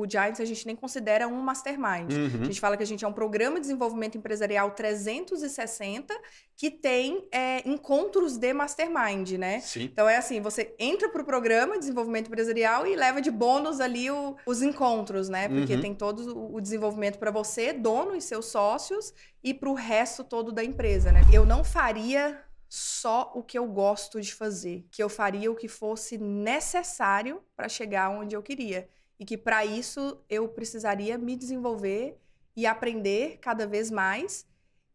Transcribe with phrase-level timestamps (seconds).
[0.00, 2.12] o Giants a gente nem considera um mastermind.
[2.12, 2.42] Uhum.
[2.42, 6.14] A gente fala que a gente é um programa de desenvolvimento empresarial 360
[6.56, 9.60] que tem é, encontros de mastermind, né?
[9.60, 9.84] Sim.
[9.84, 14.10] Então é assim, você entra pro programa de desenvolvimento empresarial e leva de bônus ali
[14.10, 15.48] o- os encontros, né?
[15.48, 15.80] Porque Uhum.
[15.80, 20.24] tem todo o o desenvolvimento para você, dono e seus sócios, e para o resto
[20.24, 21.20] todo da empresa, né?
[21.32, 25.68] Eu não faria só o que eu gosto de fazer, que eu faria o que
[25.68, 28.88] fosse necessário para chegar onde eu queria.
[29.20, 32.18] E que para isso eu precisaria me desenvolver
[32.56, 34.48] e aprender cada vez mais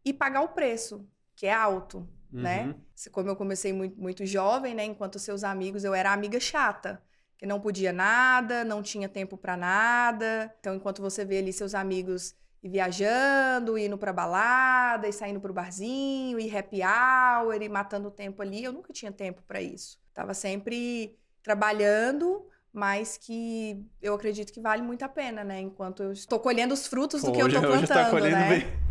[0.04, 2.66] e pagar o preço, que é alto, né?
[2.66, 2.82] Uhum.
[2.96, 4.84] Se- Como eu comecei muito, muito jovem, né?
[4.85, 7.02] Enquanto seus amigos, eu era amiga chata,
[7.38, 10.54] que não podia nada, não tinha tempo para nada.
[10.60, 15.54] Então, enquanto você vê ali seus amigos ir viajando, indo pra balada, e saindo pro
[15.54, 19.99] barzinho, e happy hour, e matando o tempo ali, eu nunca tinha tempo para isso.
[20.13, 25.61] Tava sempre trabalhando, mas que eu acredito que vale muito a pena, né?
[25.61, 28.35] Enquanto eu estou colhendo os frutos do que eu hoje, tô hoje plantando, tá colhendo
[28.35, 28.49] né?
[28.49, 28.85] bem.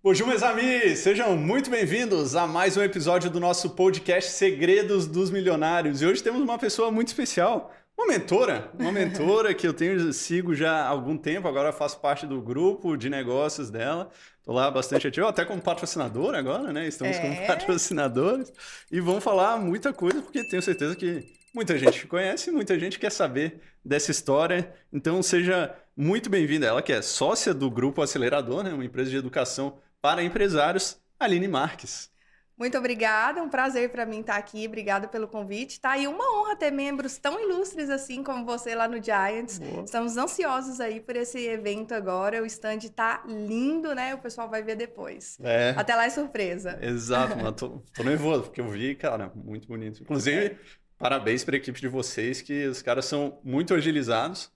[0.00, 1.00] Bonjour, meus amigos!
[1.00, 6.00] Sejam muito bem-vindos a mais um episódio do nosso podcast Segredos dos Milionários.
[6.00, 10.54] E hoje temos uma pessoa muito especial, uma mentora, uma mentora que eu tenho sigo
[10.54, 14.10] já há algum tempo, agora faço parte do grupo de negócios dela.
[14.38, 16.86] Estou lá bastante ativo, até como patrocinador agora, né?
[16.86, 17.46] Estamos como É.
[17.46, 18.52] patrocinadores.
[18.92, 23.10] E vamos falar muita coisa, porque tenho certeza que muita gente conhece, muita gente quer
[23.10, 24.72] saber dessa história.
[24.92, 26.66] Então seja muito bem-vinda.
[26.66, 28.72] Ela que é sócia do Grupo Acelerador, né?
[28.72, 32.10] Uma empresa de educação para empresários, Aline Marques.
[32.58, 34.66] Muito obrigada, um prazer para mim estar aqui.
[34.66, 35.78] Obrigada pelo convite.
[35.78, 39.58] Tá aí uma honra ter membros tão ilustres assim como você lá no Giants.
[39.58, 39.84] Boa.
[39.84, 42.42] Estamos ansiosos aí por esse evento agora.
[42.42, 44.14] O stand tá lindo, né?
[44.14, 45.38] O pessoal vai ver depois.
[45.42, 46.78] É, Até lá é surpresa.
[46.80, 50.02] exato, mas tô, tô nervoso, porque eu vi, cara, muito bonito.
[50.02, 50.56] Inclusive,
[50.96, 54.50] parabéns para a equipe de vocês, que os caras são muito agilizados,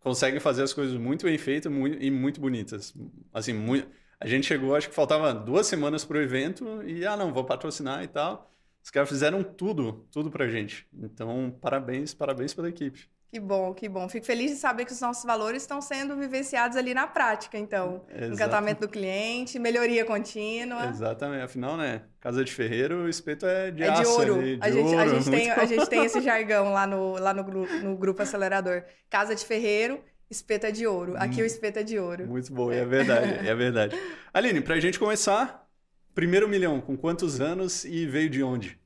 [0.00, 2.94] conseguem fazer as coisas muito bem feitas mui- e muito bonitas.
[3.30, 3.86] Assim, muito...
[4.20, 8.02] a gente chegou, acho que faltava duas semanas pro evento e, ah, não, vou patrocinar
[8.02, 8.50] e tal.
[8.82, 10.86] Os caras fizeram tudo, tudo pra gente.
[10.94, 13.08] Então, parabéns, parabéns pela equipe.
[13.28, 14.08] Que bom, que bom.
[14.08, 18.04] Fico feliz de saber que os nossos valores estão sendo vivenciados ali na prática, então.
[18.08, 18.32] Exato.
[18.32, 20.86] Encantamento do cliente, melhoria contínua.
[20.86, 22.02] Exatamente, afinal, né?
[22.20, 24.34] Casa de ferreiro, o espeto é de É de aço ouro.
[24.36, 27.18] ali, de a, gente, a, ouro, gente tem, a gente tem esse jargão lá no,
[27.18, 27.42] lá no,
[27.82, 28.84] no grupo acelerador.
[29.10, 30.00] Casa de ferreiro,
[30.30, 31.14] espeto é de ouro.
[31.16, 31.44] Aqui Hum.
[31.44, 32.26] o espeto é de ouro.
[32.26, 33.96] Muito bom, é verdade, é verdade.
[34.32, 35.68] Aline, pra gente começar,
[36.14, 38.78] primeiro milhão, com quantos anos e veio de onde?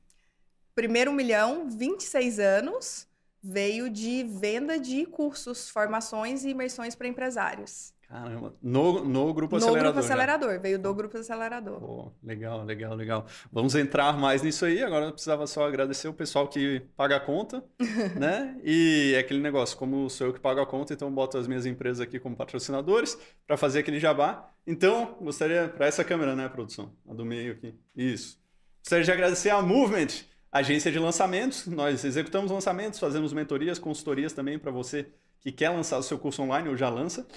[0.75, 3.07] Primeiro milhão, 26 anos,
[3.43, 7.93] veio de venda de cursos, formações e imersões para empresários.
[8.11, 9.93] Caramba, no, no grupo no acelerador.
[9.93, 10.13] grupo já.
[10.13, 11.79] acelerador, veio do grupo acelerador.
[11.79, 13.25] Pô, legal, legal, legal.
[13.49, 14.83] Vamos entrar mais nisso aí.
[14.83, 17.63] Agora eu precisava só agradecer o pessoal que paga a conta,
[18.19, 18.59] né?
[18.65, 21.65] E é aquele negócio, como sou eu que pago a conta, então boto as minhas
[21.65, 23.17] empresas aqui como patrocinadores
[23.47, 24.51] para fazer aquele jabá.
[24.67, 26.91] Então, gostaria, para essa câmera, né, produção?
[27.09, 27.73] A do meio aqui.
[27.95, 28.37] Isso.
[28.83, 31.65] Gostaria de agradecer a Movement, agência de lançamentos.
[31.65, 35.07] Nós executamos lançamentos, fazemos mentorias, consultorias também para você
[35.41, 37.27] que quer lançar o seu curso online ou já lança.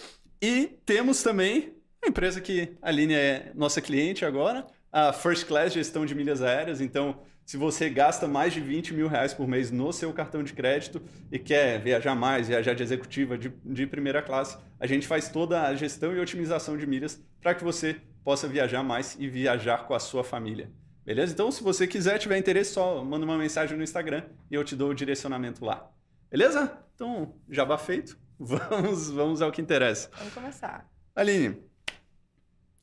[0.40, 5.72] E temos também a empresa que a Aline é nossa cliente agora, a First Class
[5.72, 6.80] Gestão de Milhas Aéreas.
[6.80, 10.52] Então, se você gasta mais de 20 mil reais por mês no seu cartão de
[10.52, 15.28] crédito e quer viajar mais, viajar de executiva, de, de primeira classe, a gente faz
[15.28, 19.86] toda a gestão e otimização de milhas para que você possa viajar mais e viajar
[19.86, 20.70] com a sua família.
[21.04, 21.34] Beleza?
[21.34, 24.74] Então, se você quiser, tiver interesse, só manda uma mensagem no Instagram e eu te
[24.74, 25.90] dou o direcionamento lá.
[26.34, 26.76] Beleza?
[26.96, 28.18] Então, jabá feito.
[28.36, 30.10] Vamos, vamos ao que interessa.
[30.18, 30.90] Vamos começar.
[31.14, 31.62] Aline,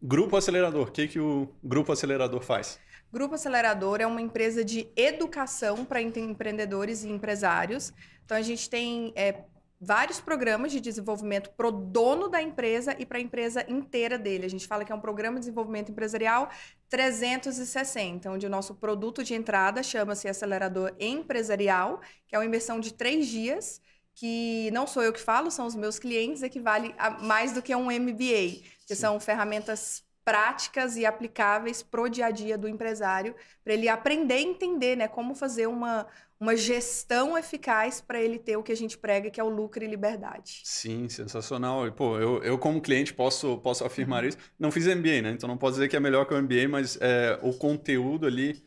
[0.01, 2.79] Grupo Acelerador, o que, que o Grupo Acelerador faz?
[3.11, 7.91] Grupo Acelerador é uma empresa de educação para empreendedores e empresários.
[8.23, 9.43] Então, a gente tem é,
[9.83, 14.45] vários programas de desenvolvimento para o dono da empresa e para a empresa inteira dele.
[14.45, 16.51] A gente fala que é um programa de desenvolvimento empresarial
[16.87, 22.93] 360, onde o nosso produto de entrada chama-se Acelerador Empresarial, que é uma imersão de
[22.93, 23.81] três dias,
[24.13, 27.75] que não sou eu que falo, são os meus clientes, equivale a mais do que
[27.75, 29.01] um MBA, que Sim.
[29.01, 34.43] são ferramentas práticas e aplicáveis pro dia a dia do empresário, para ele aprender e
[34.43, 36.05] entender, né, como fazer uma,
[36.41, 39.83] uma gestão eficaz para ele ter o que a gente prega, que é o lucro
[39.83, 40.61] e liberdade.
[40.63, 41.85] Sim, sensacional.
[41.85, 44.39] E, pô, eu, eu como cliente posso, posso afirmar isso.
[44.57, 45.31] Não fiz MBA, né?
[45.31, 48.63] Então não posso dizer que é melhor que o MBA, mas é, o conteúdo ali,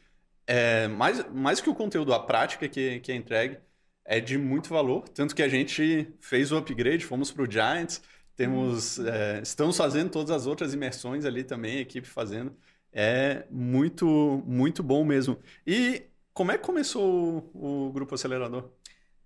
[0.46, 3.58] é, mais, mais que o conteúdo, a prática que, que é entregue,
[4.04, 5.08] é de muito valor.
[5.08, 8.00] Tanto que a gente fez o upgrade, fomos para o Giants,
[8.36, 12.56] temos, é, estamos fazendo todas as outras imersões ali também, a equipe fazendo.
[12.92, 14.06] É muito,
[14.46, 15.36] muito bom mesmo.
[15.66, 16.04] E
[16.34, 18.68] como é que começou o, o Grupo Acelerador?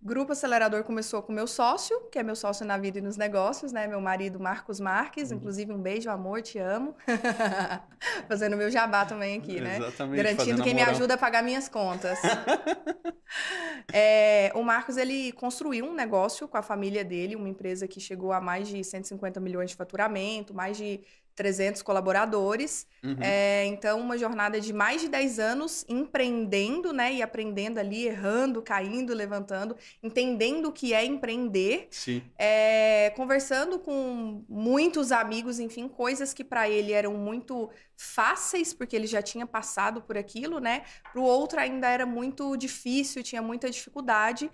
[0.01, 3.73] Grupo Acelerador começou com meu sócio, que é meu sócio na vida e nos negócios,
[3.73, 3.89] né?
[3.89, 5.39] Meu marido Marcos Marques, uhum.
[5.39, 6.95] inclusive um beijo, amor, te amo.
[8.29, 9.79] fazendo meu jabá também aqui, né?
[9.79, 10.23] Exatamente.
[10.23, 12.17] Garantindo quem me ajuda a pagar minhas contas.
[13.93, 18.33] é, o Marcos, ele construiu um negócio com a família dele, uma empresa que chegou
[18.33, 21.01] a mais de 150 milhões de faturamento, mais de
[21.39, 22.85] 300 colaboradores.
[23.01, 23.17] Uhum.
[23.21, 27.15] É, então, uma jornada de mais de 10 anos empreendendo, né?
[27.15, 31.87] E aprendendo ali, errando, caindo, levantando, entendendo o que é empreender.
[31.93, 32.25] Sim.
[32.37, 39.07] É, conversando com muitos amigos, enfim, coisas que para ele eram muito fáceis, porque ele
[39.07, 40.83] já tinha passado por aquilo, né?
[41.13, 44.51] Para o outro ainda era muito difícil, tinha muita dificuldade.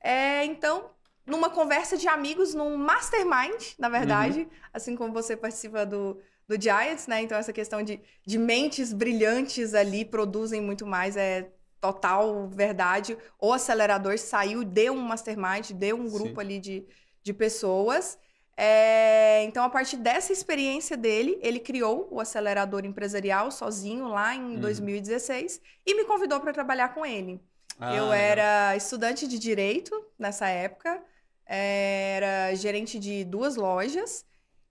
[0.00, 0.90] É, então,
[1.28, 4.48] numa conversa de amigos, num mastermind, na verdade, uhum.
[4.72, 7.22] assim como você participa do, do Giants, né?
[7.22, 13.16] Então, essa questão de, de mentes brilhantes ali produzem muito mais, é total verdade.
[13.38, 16.40] O acelerador saiu, deu um mastermind, deu um grupo Sim.
[16.40, 16.86] ali de,
[17.22, 18.18] de pessoas.
[18.56, 24.54] É, então, a partir dessa experiência dele, ele criou o acelerador empresarial sozinho lá em
[24.54, 24.60] uhum.
[24.60, 27.40] 2016 e me convidou para trabalhar com ele.
[27.78, 31.00] Ah, eu era estudante de direito nessa época
[31.48, 34.26] era gerente de duas lojas.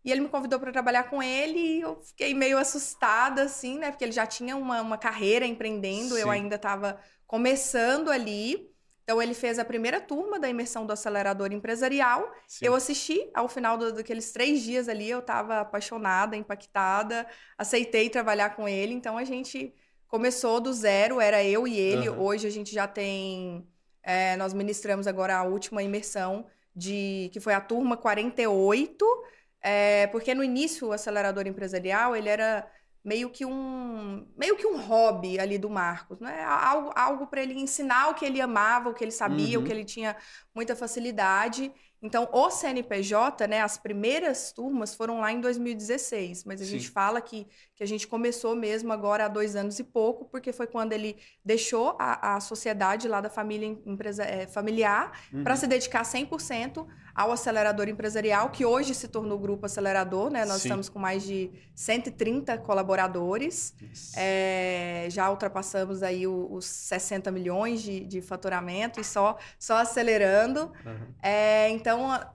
[0.06, 3.91] E ele me convidou para trabalhar com ele e eu fiquei meio assustada, assim, né?
[3.91, 6.21] Porque ele já tinha uma, uma carreira empreendendo, Sim.
[6.21, 8.71] eu ainda estava começando ali.
[9.03, 12.29] Então, ele fez a primeira turma da imersão do acelerador empresarial.
[12.47, 12.65] Sim.
[12.65, 17.25] Eu assisti, ao final do, daqueles três dias ali, eu estava apaixonada, impactada,
[17.57, 18.94] aceitei trabalhar com ele.
[18.94, 19.74] Então, a gente
[20.07, 22.09] começou do zero, era eu e ele.
[22.09, 22.21] Uhum.
[22.21, 23.68] Hoje, a gente já tem.
[24.03, 26.45] É, nós ministramos agora a última imersão
[26.77, 29.06] de que foi a turma 48,
[29.62, 32.69] é, porque no início o acelerador empresarial ele era
[33.03, 36.44] meio que um meio que um hobby ali do Marcos, né?
[36.44, 39.63] Algo, algo para ele ensinar o que ele amava, o que ele sabia, uhum.
[39.63, 40.15] o que ele tinha
[40.53, 41.71] muita facilidade.
[42.02, 46.72] Então, o CNPJ, né, as primeiras turmas foram lá em 2016, mas a Sim.
[46.72, 50.54] gente fala que, que a gente começou mesmo agora há dois anos e pouco, porque
[50.54, 55.44] foi quando ele deixou a, a sociedade lá da família empresa, é, familiar uhum.
[55.44, 56.86] para se dedicar 100%
[57.18, 60.46] ao acelerador empresarial, que hoje se tornou o Grupo Acelerador, né?
[60.46, 60.68] Nós Sim.
[60.68, 63.74] estamos com mais de 130 colaboradores,
[64.16, 70.72] é, já ultrapassamos aí os 60 milhões de, de faturamento e só, só acelerando.
[70.86, 71.08] Uhum.
[71.24, 71.87] É, então,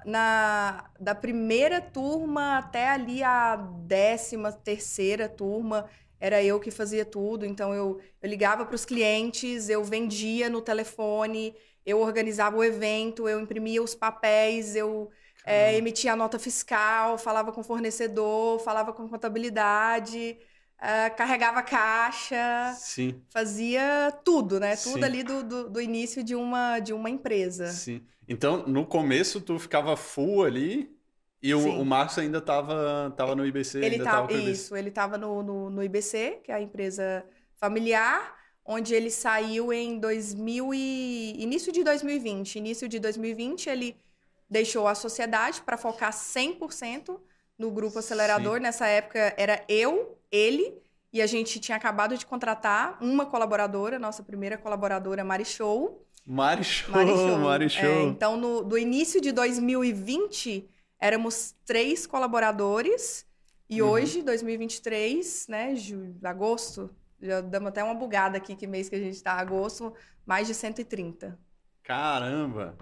[0.05, 5.89] na, da primeira turma até ali a décima terceira turma,
[6.21, 7.45] era eu que fazia tudo.
[7.45, 11.55] Então, eu, eu ligava para os clientes, eu vendia no telefone,
[11.85, 15.11] eu organizava o evento, eu imprimia os papéis, eu
[15.45, 20.39] é, emitia a nota fiscal, falava com o fornecedor, falava com contabilidade,
[20.79, 23.21] uh, carregava caixa, Sim.
[23.29, 24.77] fazia tudo, né?
[24.77, 25.05] Tudo Sim.
[25.05, 27.67] ali do, do, do, início de uma, de uma empresa.
[27.69, 28.03] Sim.
[28.33, 30.97] Então, no começo, tu ficava full ali
[31.43, 33.85] e o, o Marcos ainda estava tava no IBC?
[33.85, 37.25] Ele estava, isso, ele estava no, no, no IBC, que é a empresa
[37.57, 38.35] familiar,
[38.65, 41.43] onde ele saiu em 2000 e...
[41.43, 42.57] início de 2020.
[42.57, 44.01] Início de 2020, ele
[44.49, 47.21] deixou a sociedade para focar 100%
[47.59, 48.57] no grupo acelerador.
[48.57, 48.63] Sim.
[48.63, 50.81] Nessa época era eu, ele,
[51.13, 56.07] e a gente tinha acabado de contratar uma colaboradora, nossa primeira colaboradora, Mari Show.
[56.25, 57.39] Mari Show, Mari Show.
[57.39, 57.85] Mari Show.
[57.85, 63.27] É, então, no, do início de 2020, éramos três colaboradores.
[63.69, 63.89] E uhum.
[63.89, 68.99] hoje, 2023, né, julho, agosto, já damos até uma bugada aqui, que mês que a
[68.99, 69.95] gente está, agosto,
[70.27, 71.39] mais de 130.
[71.83, 72.77] Caramba!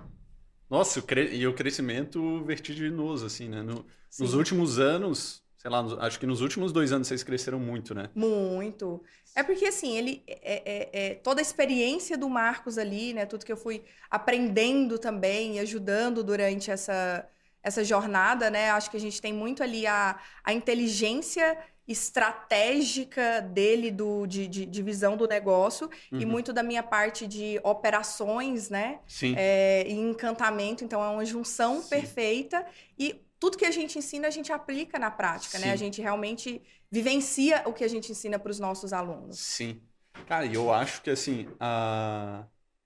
[0.68, 3.62] Nossa, e o crescimento vertiginoso, assim, né?
[3.62, 3.84] No,
[4.18, 8.08] nos últimos anos, sei lá, acho que nos últimos dois anos vocês cresceram muito, né?
[8.14, 9.04] Muito.
[9.36, 13.26] É porque, assim, ele é, é, é, toda a experiência do Marcos ali, né?
[13.26, 17.28] Tudo que eu fui aprendendo também e ajudando durante essa,
[17.62, 18.70] essa jornada, né?
[18.70, 24.64] Acho que a gente tem muito ali a, a inteligência estratégica dele do, de, de,
[24.64, 26.20] de visão do negócio uhum.
[26.20, 29.00] e muito da minha parte de operações, né?
[29.06, 29.34] Sim.
[29.36, 30.84] É, e encantamento.
[30.84, 31.88] Então, é uma junção Sim.
[31.90, 32.64] perfeita
[32.98, 35.64] e tudo que a gente ensina, a gente aplica na prática, Sim.
[35.64, 35.72] né?
[35.72, 39.38] A gente realmente vivencia o que a gente ensina para os nossos alunos.
[39.38, 39.80] Sim.
[40.26, 42.44] Cara, e eu acho que, assim, a...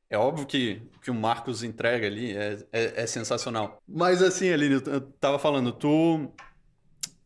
[0.09, 3.83] É óbvio que que o Marcos entrega ali é, é, é sensacional.
[3.89, 6.33] Mas assim, Aline, eu tava falando, tu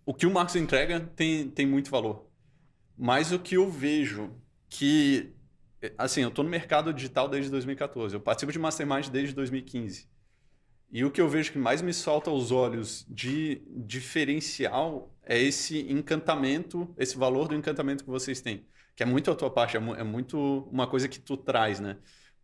[0.09, 2.27] o que o Marcos entrega tem, tem muito valor.
[2.97, 4.35] Mas o que eu vejo
[4.71, 5.35] que.
[5.99, 8.15] Assim, eu estou no mercado digital desde 2014.
[8.15, 10.09] Eu participo de Mastermind desde 2015.
[10.91, 15.81] E o que eu vejo que mais me salta aos olhos de diferencial é esse
[15.93, 18.67] encantamento, esse valor do encantamento que vocês têm.
[18.97, 20.39] Que é muito a tua parte, é, é muito
[20.73, 21.99] uma coisa que tu traz, né?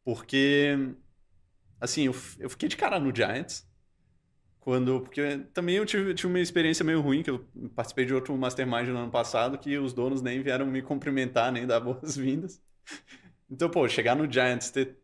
[0.04, 0.76] Porque,
[1.80, 3.66] assim, eu, eu fiquei de cara no Giants,
[4.64, 8.36] quando porque também eu tive, tive, uma experiência meio ruim que eu participei de outro
[8.36, 12.62] mastermind no ano passado que os donos nem vieram me cumprimentar nem dar boas-vindas
[13.50, 14.96] então pô chegar no Giants ter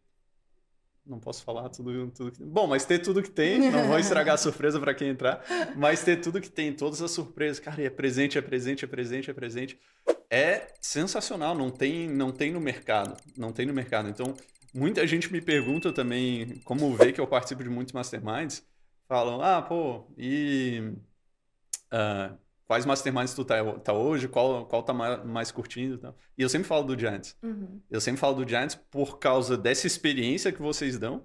[1.06, 2.44] não posso falar tudo, tudo que...
[2.44, 5.44] Bom, mas ter tudo que tem, não vou estragar a surpresa para quem entrar,
[5.76, 9.30] mas ter tudo que tem, todas as surpresas, cara, é presente, é presente, é presente,
[9.30, 9.78] é presente.
[10.30, 14.08] É sensacional, não tem, não tem no mercado, não tem no mercado.
[14.08, 14.34] Então,
[14.72, 18.64] muita gente me pergunta também, como vê que eu participo de muitos masterminds,
[19.08, 20.92] falam, ah, pô, e
[21.92, 22.38] uh,
[22.70, 26.16] quais masterminds tu tá, tá, hoje, qual, qual tá mais, mais curtindo e tal.
[26.38, 27.36] E eu sempre falo do Giants.
[27.42, 27.80] Uhum.
[27.90, 31.24] Eu sempre falo do Giants por causa dessa experiência que vocês dão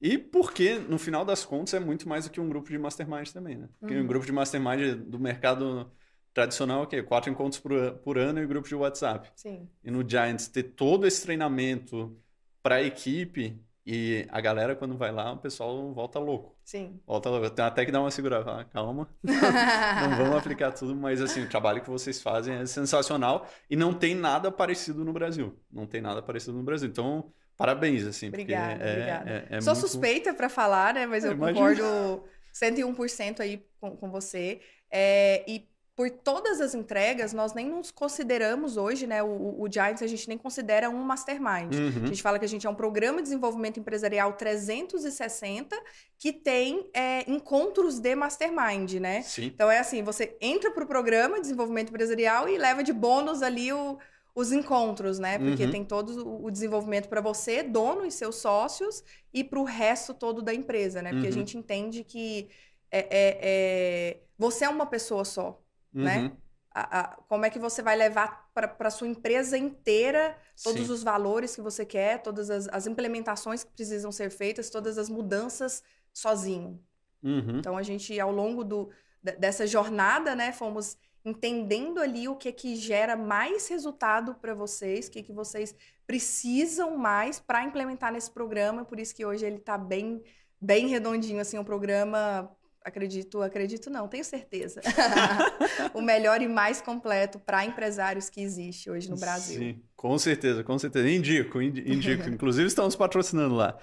[0.00, 3.28] e porque, no final das contas, é muito mais do que um grupo de mastermind
[3.30, 3.68] também, né?
[3.80, 4.04] Porque uhum.
[4.04, 5.90] um grupo de mastermind do mercado
[6.32, 7.02] tradicional é o quê?
[7.02, 9.28] Quatro encontros por, por ano e grupo de WhatsApp.
[9.34, 9.68] Sim.
[9.82, 12.16] E no Giants, ter todo esse treinamento
[12.62, 16.54] para a equipe e a galera, quando vai lá, o pessoal volta louco.
[16.64, 17.00] Sim.
[17.06, 17.48] Volta louco.
[17.50, 18.44] Tem até que dar uma segurada.
[18.44, 19.08] Fala, calma.
[19.22, 23.94] não vamos aplicar tudo, mas assim, o trabalho que vocês fazem é sensacional e não
[23.94, 25.58] tem nada parecido no Brasil.
[25.72, 26.88] Não tem nada parecido no Brasil.
[26.88, 28.28] Então, parabéns, assim.
[28.28, 29.30] Obrigada, é, obrigada.
[29.30, 29.88] É, é Sou muito...
[29.88, 31.06] suspeita para falar, né?
[31.06, 32.22] Mas eu, eu concordo
[32.54, 34.60] 101% aí com, com você.
[34.90, 35.69] É, e
[36.00, 39.22] por todas as entregas, nós nem nos consideramos hoje, né?
[39.22, 41.74] O, o Giants a gente nem considera um mastermind.
[41.74, 42.04] Uhum.
[42.04, 45.78] A gente fala que a gente é um programa de desenvolvimento empresarial 360
[46.16, 49.20] que tem é, encontros de mastermind, né?
[49.20, 49.44] Sim.
[49.44, 53.42] Então é assim, você entra para o programa de desenvolvimento empresarial e leva de bônus
[53.42, 53.98] ali o,
[54.34, 55.38] os encontros, né?
[55.38, 55.70] Porque uhum.
[55.70, 59.04] tem todo o desenvolvimento para você, dono e seus sócios,
[59.34, 61.10] e para o resto todo da empresa, né?
[61.10, 61.32] Porque uhum.
[61.32, 62.48] a gente entende que
[62.90, 65.59] é, é, é, você é uma pessoa só?
[65.94, 66.04] Uhum.
[66.04, 66.32] né?
[66.72, 70.92] A, a, como é que você vai levar para a sua empresa inteira todos Sim.
[70.92, 75.08] os valores que você quer, todas as, as, implementações que precisam ser feitas, todas as
[75.08, 75.82] mudanças
[76.12, 76.80] sozinho.
[77.24, 77.58] Uhum.
[77.58, 78.88] Então a gente, ao longo do,
[79.20, 85.10] dessa jornada, né, fomos entendendo ali o que que gera mais resultado para vocês, o
[85.10, 85.74] que, que vocês
[86.06, 88.84] precisam mais para implementar nesse programa.
[88.84, 90.22] Por isso que hoje ele está bem,
[90.60, 92.50] bem redondinho, assim, um programa
[92.84, 94.80] acredito, acredito não, tenho certeza.
[95.94, 99.58] o melhor e mais completo para empresários que existe hoje no Brasil.
[99.58, 101.08] Sim, com certeza, com certeza.
[101.08, 102.28] Indico, indico.
[102.30, 103.76] Inclusive estamos patrocinando lá.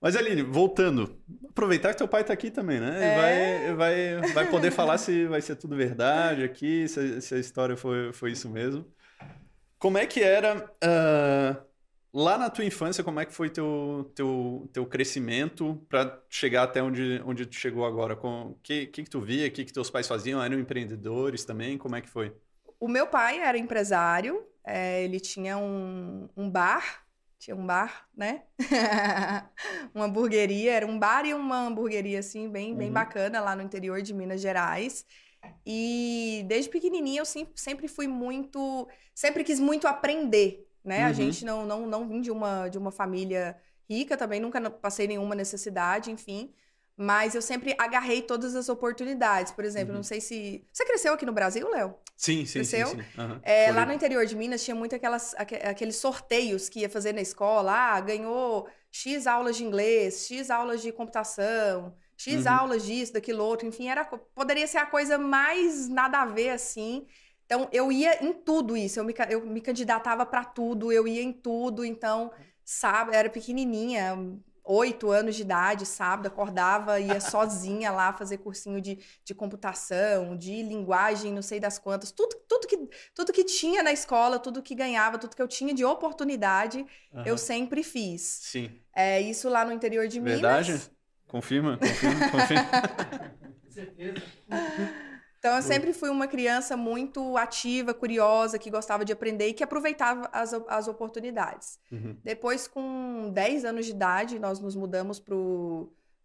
[0.00, 1.18] Mas Aline, voltando,
[1.48, 2.98] aproveitar que teu pai está aqui também, né?
[3.00, 3.72] É...
[3.74, 7.76] Vai, vai, vai poder falar se vai ser tudo verdade aqui, se, se a história
[7.76, 8.84] foi, foi isso mesmo.
[9.78, 11.73] Como é que era uh
[12.16, 16.80] Lá na tua infância, como é que foi teu, teu, teu crescimento para chegar até
[16.80, 18.14] onde, onde tu chegou agora?
[18.14, 19.48] O que, que, que tu via?
[19.48, 20.40] O que, que teus pais faziam?
[20.40, 21.76] Eram empreendedores também?
[21.76, 22.32] Como é que foi?
[22.78, 27.04] O meu pai era empresário, é, ele tinha um, um bar,
[27.36, 28.44] tinha um bar, né?
[29.92, 32.94] uma hamburgueria, era um bar e uma hamburgueria, assim, bem, bem uhum.
[32.94, 35.04] bacana lá no interior de Minas Gerais.
[35.66, 41.00] E desde pequenininha eu sempre fui muito, sempre quis muito aprender, né?
[41.00, 41.06] Uhum.
[41.06, 43.56] A gente não, não, não vim de uma, de uma família
[43.88, 46.52] rica também, nunca passei nenhuma necessidade, enfim.
[46.96, 49.52] Mas eu sempre agarrei todas as oportunidades.
[49.52, 49.96] Por exemplo, uhum.
[49.96, 50.64] não sei se.
[50.72, 51.96] Você cresceu aqui no Brasil, Léo?
[52.16, 52.60] Sim, sim.
[52.60, 52.86] Cresceu?
[52.86, 53.20] Sim, sim.
[53.20, 53.40] Uhum.
[53.42, 57.20] É, lá no interior de Minas tinha muito aquelas, aqueles sorteios que ia fazer na
[57.20, 57.72] escola.
[57.72, 62.52] Ah, ganhou X aulas de inglês, X aulas de computação, X uhum.
[62.52, 63.66] aulas disso, daquilo outro.
[63.66, 67.08] Enfim, era, poderia ser a coisa mais nada a ver assim.
[67.46, 71.22] Então, eu ia em tudo isso, eu me, eu me candidatava para tudo, eu ia
[71.22, 71.84] em tudo.
[71.84, 72.30] Então,
[72.64, 74.16] sabe, eu era pequenininha,
[74.64, 80.62] oito anos de idade, sábado, acordava, ia sozinha lá fazer cursinho de, de computação, de
[80.62, 82.10] linguagem, não sei das quantas.
[82.10, 85.74] Tudo, tudo, que, tudo que tinha na escola, tudo que ganhava, tudo que eu tinha
[85.74, 86.78] de oportunidade,
[87.12, 87.22] uhum.
[87.26, 88.22] eu sempre fiz.
[88.22, 88.80] Sim.
[88.94, 90.72] É, isso lá no interior de Verdade?
[90.72, 90.82] Minas.
[90.82, 90.94] Verdade?
[91.26, 93.34] Confirma, confirma, confirma.
[93.68, 94.22] certeza.
[95.44, 99.62] Então, eu sempre fui uma criança muito ativa, curiosa, que gostava de aprender e que
[99.62, 101.78] aproveitava as, as oportunidades.
[101.92, 102.16] Uhum.
[102.24, 105.22] Depois, com 10 anos de idade, nós nos mudamos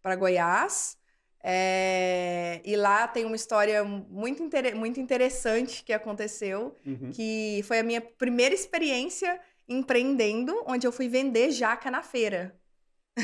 [0.00, 0.96] para Goiás.
[1.44, 7.10] É, e lá tem uma história muito, inter, muito interessante que aconteceu, uhum.
[7.12, 12.58] que foi a minha primeira experiência empreendendo, onde eu fui vender jaca na feira.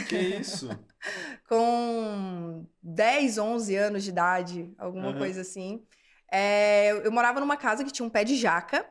[0.04, 0.68] Que isso?
[1.48, 5.18] com 10, 11 anos de idade, alguma uhum.
[5.18, 5.82] coisa assim.
[6.30, 8.84] É, eu morava numa casa que tinha um pé de jaca.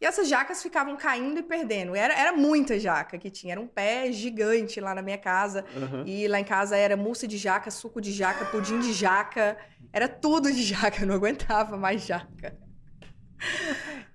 [0.00, 1.94] E essas jacas ficavam caindo e perdendo.
[1.94, 3.52] Era, era muita jaca que tinha.
[3.52, 5.64] Era um pé gigante lá na minha casa.
[5.76, 6.04] Uhum.
[6.04, 9.56] E lá em casa era mousse de jaca, suco de jaca, pudim de jaca.
[9.92, 11.02] Era tudo de jaca.
[11.02, 12.58] Eu não aguentava mais jaca.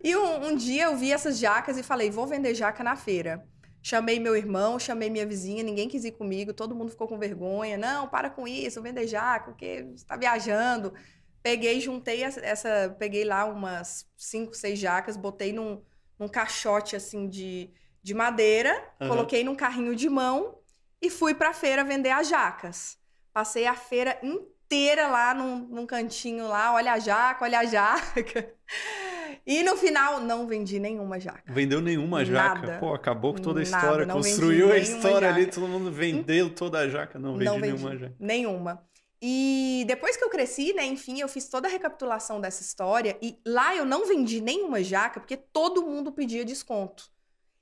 [0.04, 3.46] e um, um dia eu vi essas jacas e falei, vou vender jaca na feira.
[3.88, 7.78] Chamei meu irmão, chamei minha vizinha, ninguém quis ir comigo, todo mundo ficou com vergonha.
[7.78, 10.94] Não, para com isso, vender jaca, porque você está viajando.
[11.42, 15.82] Peguei, juntei essa, peguei lá umas cinco, seis jacas, botei num,
[16.20, 17.72] num caixote assim de,
[18.04, 19.08] de madeira, uhum.
[19.08, 20.60] coloquei num carrinho de mão
[21.02, 22.98] e fui para a feira vender as jacas.
[23.32, 28.54] Passei a feira inteira lá num, num cantinho lá, olha a jaca, olha a jaca.
[29.48, 31.54] E no final, não vendi nenhuma jaca.
[31.54, 32.68] Vendeu nenhuma jaca?
[32.68, 32.80] Nada.
[32.80, 34.06] Pô, acabou com toda a história.
[34.06, 35.40] Nada, Construiu a história jaca.
[35.40, 37.18] ali, todo mundo vendeu toda a jaca.
[37.18, 38.16] Não vendi, não vendi nenhuma jaca.
[38.20, 38.84] Nenhuma.
[39.22, 43.18] E depois que eu cresci, né, enfim, eu fiz toda a recapitulação dessa história.
[43.22, 47.06] E lá eu não vendi nenhuma jaca, porque todo mundo pedia desconto.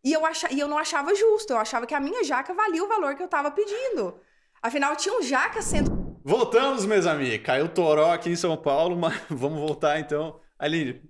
[0.04, 0.46] E eu, ach...
[0.50, 1.54] e eu não achava justo.
[1.54, 4.20] Eu achava que a minha jaca valia o valor que eu estava pedindo.
[4.60, 6.18] Afinal, tinham jacas sendo.
[6.24, 7.46] Voltamos, meus amigos.
[7.46, 10.40] Caiu o toró aqui em São Paulo, mas vamos voltar então.
[10.58, 11.02] Aline,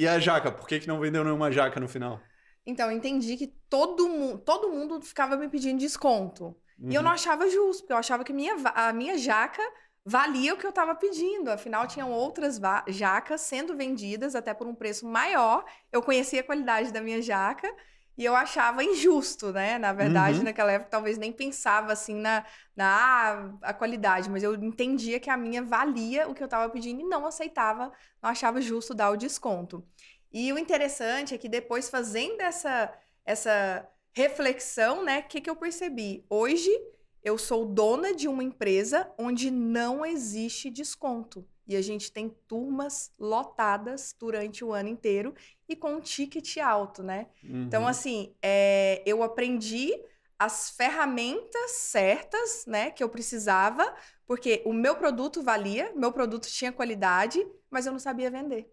[0.00, 0.50] e a jaca?
[0.50, 2.20] Por que, que não vendeu nenhuma jaca no final?
[2.64, 6.56] Então, eu entendi que todo, mu todo mundo ficava me pedindo desconto.
[6.78, 6.90] Uhum.
[6.90, 7.14] E eu não uhum.
[7.14, 9.62] achava justo, porque eu achava que minha, a minha jaca
[10.02, 11.50] valia o que eu estava pedindo.
[11.50, 15.64] Afinal, tinham outras jacas sendo vendidas até por um preço maior.
[15.92, 17.70] Eu conhecia a qualidade da minha jaca
[18.20, 19.78] e eu achava injusto, né?
[19.78, 20.44] Na verdade, uhum.
[20.44, 22.44] naquela época, talvez nem pensava assim na,
[22.76, 26.70] na ah, a qualidade, mas eu entendia que a minha valia o que eu estava
[26.70, 27.90] pedindo e não aceitava,
[28.22, 29.82] não achava justo dar o desconto.
[30.30, 32.92] E o interessante é que depois, fazendo essa,
[33.24, 36.26] essa reflexão, né, o que, que eu percebi?
[36.28, 36.68] Hoje,
[37.22, 41.46] eu sou dona de uma empresa onde não existe desconto.
[41.66, 45.34] E a gente tem turmas lotadas durante o ano inteiro
[45.68, 47.28] e com um ticket alto, né?
[47.42, 47.66] Então, uhum.
[47.66, 49.92] Então, assim, é, eu aprendi
[50.38, 53.94] as ferramentas certas, né, que eu precisava,
[54.26, 58.72] porque o meu produto valia, meu produto tinha qualidade, mas eu não sabia vender.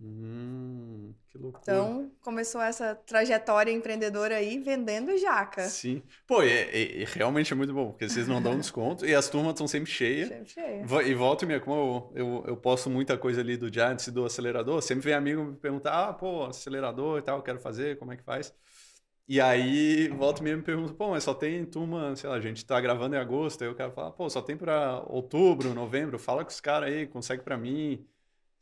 [0.00, 1.62] Hum, que loucura.
[1.62, 5.64] Então, começou essa trajetória empreendedora aí vendendo jaca.
[5.64, 6.00] Sim.
[6.26, 9.28] Pô, é, é, é realmente é muito bom, porque vocês não dão desconto e as
[9.28, 10.28] turmas estão sempre cheias.
[10.28, 10.90] Sempre cheias.
[11.06, 14.12] E volta e meia, como eu, eu, eu, posto muita coisa ali do Giants e
[14.12, 18.12] do acelerador, sempre vem amigo me perguntar, ah, pô, acelerador e tal, quero fazer, como
[18.12, 18.54] é que faz?
[19.26, 22.40] E aí, volta e meia me pergunta, pô, mas só tem turma, sei lá, a
[22.40, 26.16] gente tá gravando em agosto, aí eu quero falar, pô, só tem para outubro, novembro,
[26.16, 28.06] fala com os caras aí, consegue para mim.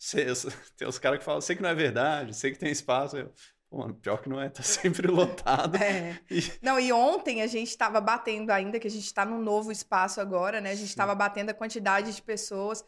[0.76, 3.16] Tem os caras que falam, sei que não é verdade, sei que tem espaço.
[3.16, 3.32] Eu,
[3.70, 5.76] mano, pior que não é, tá sempre lotado.
[5.76, 6.18] É.
[6.30, 6.42] E...
[6.60, 10.20] Não, e ontem a gente estava batendo ainda, que a gente está num novo espaço
[10.20, 10.72] agora, né?
[10.72, 12.84] A gente estava batendo a quantidade de pessoas,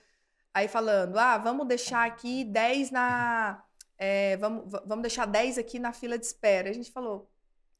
[0.53, 3.62] aí falando, ah, vamos deixar aqui 10 na.
[3.96, 6.68] É, vamos, vamos deixar 10 aqui na fila de espera.
[6.68, 7.31] A gente falou,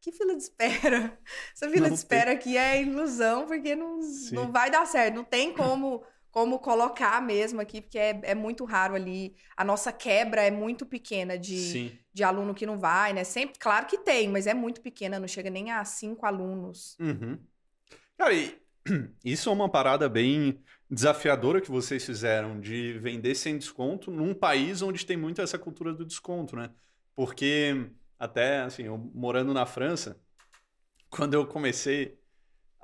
[0.01, 1.19] que fila de espera?
[1.53, 2.35] Essa fila não de espera tem...
[2.35, 3.99] aqui é ilusão, porque não,
[4.31, 5.17] não vai dar certo.
[5.17, 9.37] Não tem como como colocar mesmo aqui, porque é, é muito raro ali.
[9.57, 13.23] A nossa quebra é muito pequena de, de aluno que não vai, né?
[13.23, 16.97] Sempre, claro que tem, mas é muito pequena, não chega nem a cinco alunos.
[16.99, 17.39] Uhum.
[18.19, 18.53] Cara, e
[19.25, 24.83] isso é uma parada bem desafiadora que vocês fizeram de vender sem desconto num país
[24.83, 26.69] onde tem muito essa cultura do desconto, né?
[27.15, 30.21] Porque até, assim, eu morando na França,
[31.09, 32.19] quando eu comecei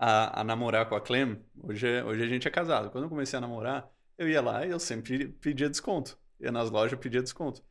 [0.00, 2.90] a, a, namorar com a Clem, hoje, hoje a gente é casado.
[2.90, 3.86] Quando eu comecei a namorar,
[4.16, 6.18] eu ia lá e eu sempre pedia desconto.
[6.40, 7.62] Ia nas lojas pedia desconto.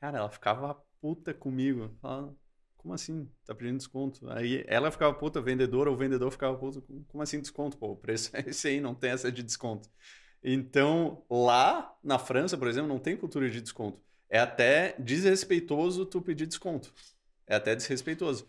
[0.00, 1.96] Cara, ela ficava puta comigo.
[2.02, 2.36] Falava,
[2.76, 3.30] como assim?
[3.44, 4.28] Tá pedindo desconto?
[4.30, 6.82] Aí ela ficava puta, vendedora, ou vendedor ficava puta.
[7.06, 7.78] Como assim desconto?
[7.78, 9.88] Pô, o preço é esse aí, não tem essa de desconto.
[10.42, 14.00] Então, lá na França, por exemplo, não tem cultura de desconto.
[14.28, 16.92] É até desrespeitoso tu pedir desconto.
[17.46, 18.48] É até desrespeitoso.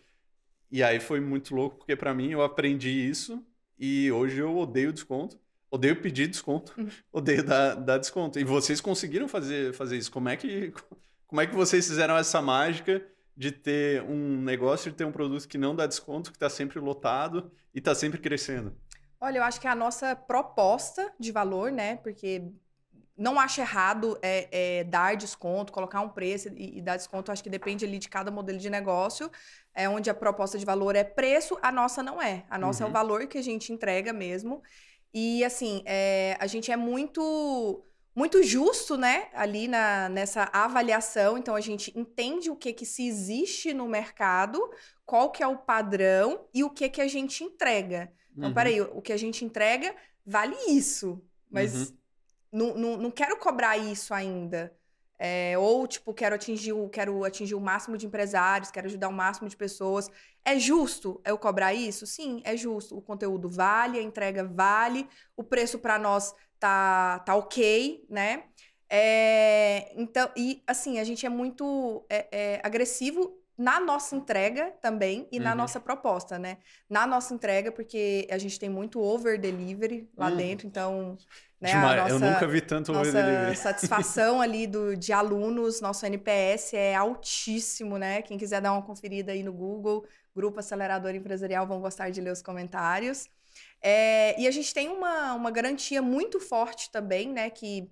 [0.72, 3.44] E aí foi muito louco, porque para mim eu aprendi isso
[3.78, 5.40] e hoje eu odeio desconto.
[5.70, 6.90] Odeio pedir desconto, uhum.
[7.12, 8.40] odeio dar, dar desconto.
[8.40, 10.12] E vocês conseguiram fazer, fazer isso.
[10.12, 10.74] Como é, que,
[11.28, 15.48] como é que vocês fizeram essa mágica de ter um negócio, de ter um produto
[15.48, 18.76] que não dá desconto, que está sempre lotado e está sempre crescendo?
[19.20, 21.98] Olha, eu acho que é a nossa proposta de valor, né?
[21.98, 22.52] Porque
[23.18, 27.32] não acho errado é, é, dar desconto, colocar um preço e, e, dar desconto.
[27.32, 29.32] Acho que depende ali de cada modelo de negócio.
[29.74, 32.46] É onde a proposta de valor é preço, a nossa não é.
[32.50, 32.90] A nossa uhum.
[32.90, 32.94] é o uhum.
[32.94, 34.62] valor que a gente entrega mesmo.
[35.12, 37.84] E assim, é, a gente é muito
[38.16, 41.38] muito justo, né, ali na, nessa avaliação.
[41.38, 44.60] Então a gente entende o que que se existe no mercado,
[45.06, 48.12] qual que é o padrão e o que que a gente entrega.
[48.36, 48.56] Então, uhum.
[48.56, 51.98] peraí, o que a gente entrega vale isso, mas uhum
[52.52, 54.74] não, não, não quero cobrar isso ainda.
[55.20, 59.14] É, ou, tipo, quero atingir, o, quero atingir o máximo de empresários, quero ajudar o
[59.14, 60.10] máximo de pessoas.
[60.46, 62.06] É justo eu cobrar isso?
[62.06, 62.96] Sim, é justo.
[62.96, 68.44] O conteúdo vale, a entrega vale, o preço para nós tá, tá ok, né?
[68.90, 75.28] É, então, e assim, a gente é muito é, é, agressivo na nossa entrega também
[75.32, 75.44] e uhum.
[75.44, 76.60] na nossa proposta, né?
[76.88, 80.38] Na nossa entrega, porque a gente tem muito over delivery lá uhum.
[80.38, 81.18] dentro, então.
[81.60, 83.56] Né, nossa, eu nunca vi tanto over delivery.
[83.58, 88.22] satisfação ali do, de alunos, nosso NPS é altíssimo, né?
[88.22, 92.32] Quem quiser dar uma conferida aí no Google, Grupo Acelerador Empresarial, vão gostar de ler
[92.32, 93.28] os comentários.
[93.82, 97.50] É, e a gente tem uma, uma garantia muito forte também, né?
[97.50, 97.89] Que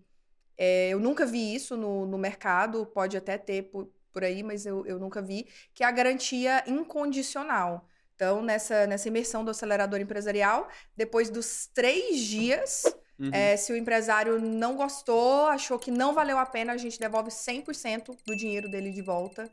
[0.58, 4.66] é, eu nunca vi isso no, no mercado, pode até ter por, por aí, mas
[4.66, 7.88] eu, eu nunca vi, que é a garantia incondicional.
[8.16, 12.84] Então, nessa, nessa imersão do acelerador empresarial, depois dos três dias,
[13.20, 13.30] uhum.
[13.32, 17.30] é, se o empresário não gostou, achou que não valeu a pena, a gente devolve
[17.30, 19.50] 100% do dinheiro dele de volta.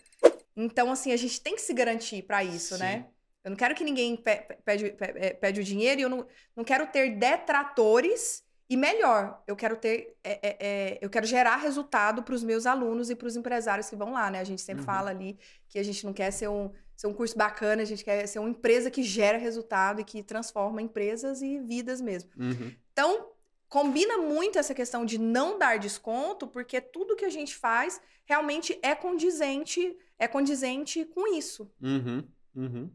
[0.56, 2.92] Então, assim, a gente tem que se garantir para isso, né?
[2.92, 2.98] Sim.
[2.98, 3.06] né?
[3.44, 6.24] Eu não quero que ninguém pe pede, pe é, pede o dinheiro e eu não,
[6.54, 12.22] não quero ter detratores e melhor, eu quero ter, é, é, eu quero gerar resultado
[12.22, 14.38] para os meus alunos e para os empresários que vão lá, né?
[14.38, 14.86] A gente sempre uhum.
[14.86, 16.70] fala ali que a gente não quer ser um,
[17.02, 20.22] ser um curso bacana, a gente quer ser uma empresa que gera resultado e que
[20.22, 22.30] transforma empresas e vidas mesmo.
[22.38, 22.72] Uhum.
[22.92, 23.32] Então,
[23.68, 28.78] combina muito essa questão de não dar desconto, porque tudo que a gente faz realmente
[28.82, 31.68] é condizente, é condizente com isso.
[31.82, 32.22] Uhum.
[32.54, 32.90] Uhum.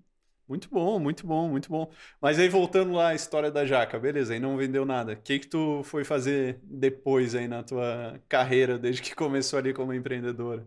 [0.48, 1.92] Muito bom, muito bom, muito bom.
[2.22, 5.12] Mas aí voltando lá à história da jaca, beleza, aí não vendeu nada.
[5.12, 9.74] O que que tu foi fazer depois aí na tua carreira, desde que começou ali
[9.74, 10.66] como empreendedora?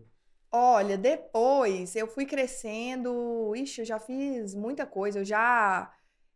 [0.51, 5.91] Olha, depois eu fui crescendo, ixi, eu já fiz muita coisa, eu já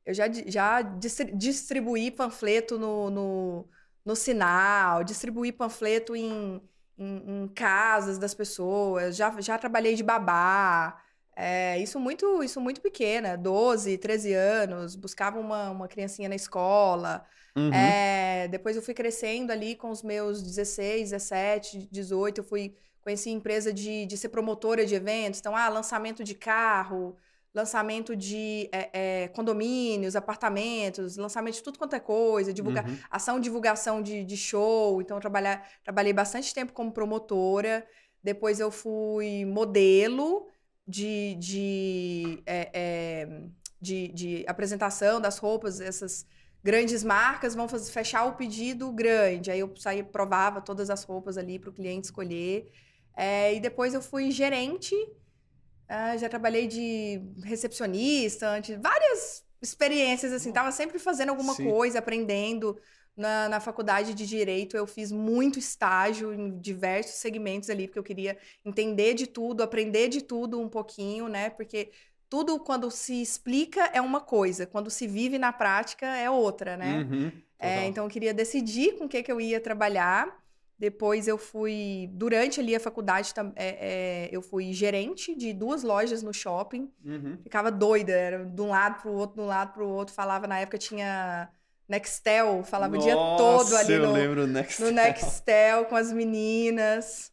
[0.06, 3.70] eu já, já distribuí panfleto no, no,
[4.06, 6.62] no sinal, distribuí panfleto em,
[6.98, 11.02] em, em casas das pessoas, já, já trabalhei de babá,
[11.36, 17.26] é, isso muito isso muito pequena, 12, 13 anos, buscava uma, uma criancinha na escola.
[17.56, 17.74] Uhum.
[17.74, 22.76] É, depois eu fui crescendo ali com os meus 16, 17, 18, eu fui
[23.06, 27.16] conheci empresa de, de ser promotora de eventos, então, ah, lançamento de carro,
[27.54, 32.98] lançamento de é, é, condomínios, apartamentos, lançamento de tudo quanto é coisa, divulgar, uhum.
[33.12, 35.00] ação divulgação de, de show.
[35.04, 37.86] Então, trabalhar, trabalhei bastante tempo como promotora.
[38.24, 40.48] Depois eu fui modelo
[40.88, 43.42] de, de, é, é,
[43.80, 46.26] de, de, apresentação das roupas, essas
[46.64, 49.52] grandes marcas vão fazer, fechar o pedido grande.
[49.52, 52.72] Aí eu saí, provava todas as roupas ali para o cliente escolher.
[53.16, 60.52] É, e depois eu fui gerente, uh, já trabalhei de recepcionista, de várias experiências, assim,
[60.52, 61.70] tava sempre fazendo alguma Sim.
[61.70, 62.78] coisa, aprendendo.
[63.18, 68.04] Na, na faculdade de Direito, eu fiz muito estágio em diversos segmentos ali, porque eu
[68.04, 71.50] queria entender de tudo, aprender de tudo um pouquinho, né?
[71.50, 71.92] Porque
[72.30, 77.08] tudo, quando se explica, é uma coisa, quando se vive na prática, é outra, né?
[77.10, 80.44] Uhum, é, então, eu queria decidir com o que, que eu ia trabalhar.
[80.78, 86.22] Depois eu fui, durante ali a faculdade, é, é, eu fui gerente de duas lojas
[86.22, 86.92] no shopping.
[87.04, 87.38] Uhum.
[87.42, 90.14] Ficava doida, era de um lado para o outro, de um lado para o outro.
[90.14, 91.50] Falava na época tinha
[91.88, 94.88] Nextel, falava Nossa, o dia todo ali no, lembro Nextel.
[94.88, 97.32] no Nextel com as meninas.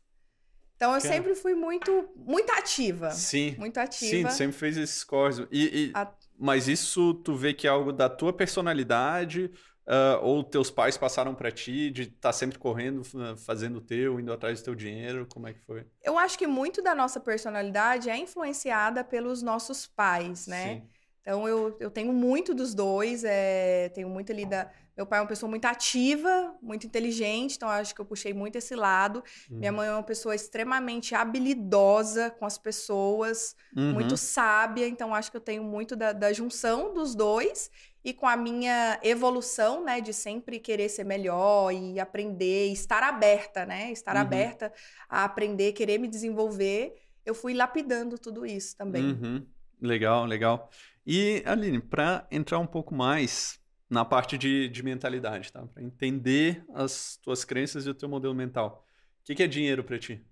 [0.76, 1.14] Então eu Cara.
[1.14, 3.10] sempre fui muito, muito ativa.
[3.10, 3.56] Sim.
[3.58, 4.30] Muito ativa.
[4.30, 5.40] Sim, sempre fez esses corres.
[5.50, 5.92] E, e...
[5.94, 6.12] A...
[6.38, 9.50] Mas isso tu vê que é algo da tua personalidade
[9.86, 13.02] uh, ou teus pais passaram para ti de estar tá sempre correndo,
[13.36, 15.26] fazendo o teu, indo atrás do teu dinheiro?
[15.32, 15.86] Como é que foi?
[16.02, 20.74] Eu acho que muito da nossa personalidade é influenciada pelos nossos pais, né?
[20.74, 20.88] Sim.
[21.22, 24.68] Então eu, eu tenho muito dos dois, é, tenho muito ali da.
[24.94, 28.56] Meu pai é uma pessoa muito ativa, muito inteligente, então acho que eu puxei muito
[28.56, 29.24] esse lado.
[29.48, 29.58] Uhum.
[29.58, 33.92] Minha mãe é uma pessoa extremamente habilidosa com as pessoas, uhum.
[33.92, 37.70] muito sábia, então acho que eu tenho muito da, da junção dos dois
[38.04, 43.64] e com a minha evolução, né, de sempre querer ser melhor e aprender, estar aberta,
[43.64, 44.22] né, estar uhum.
[44.22, 44.72] aberta
[45.08, 49.04] a aprender, querer me desenvolver, eu fui lapidando tudo isso também.
[49.04, 49.46] Uhum.
[49.80, 50.70] Legal, legal.
[51.06, 55.66] E, Aline, para entrar um pouco mais na parte de, de mentalidade, tá?
[55.66, 58.86] Para entender as tuas crenças e o teu modelo mental.
[59.20, 60.24] O que, que é dinheiro para ti?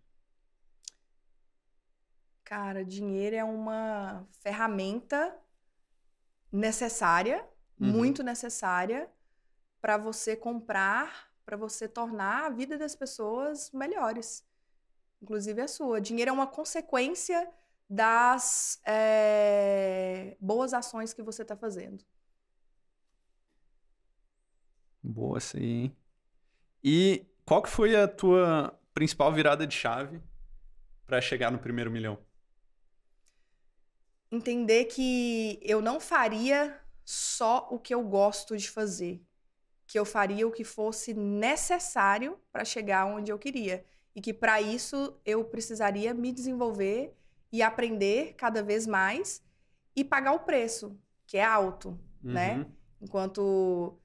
[2.42, 5.36] Cara, dinheiro é uma ferramenta
[6.50, 7.46] necessária,
[7.80, 7.88] uhum.
[7.88, 9.10] muito necessária,
[9.80, 14.46] para você comprar, para você tornar a vida das pessoas melhores,
[15.22, 16.00] inclusive a sua.
[16.00, 17.50] Dinheiro é uma consequência
[17.88, 22.04] das é, boas ações que você está fazendo.
[25.02, 25.90] Boa, sim.
[26.84, 30.22] E qual que foi a tua principal virada de chave
[31.06, 32.18] para chegar no primeiro milhão?
[34.30, 39.22] Entender que eu não faria só o que eu gosto de fazer.
[39.86, 43.84] que eu faria o que fosse necessário para chegar onde eu queria.
[44.14, 47.12] E que para isso eu precisaria me desenvolver
[47.50, 49.42] e aprender cada vez mais
[49.96, 52.52] e pagar o preço, que é alto, né?
[52.52, 52.58] uhum.
[52.58, 52.66] né?
[53.02, 53.98] Enquanto,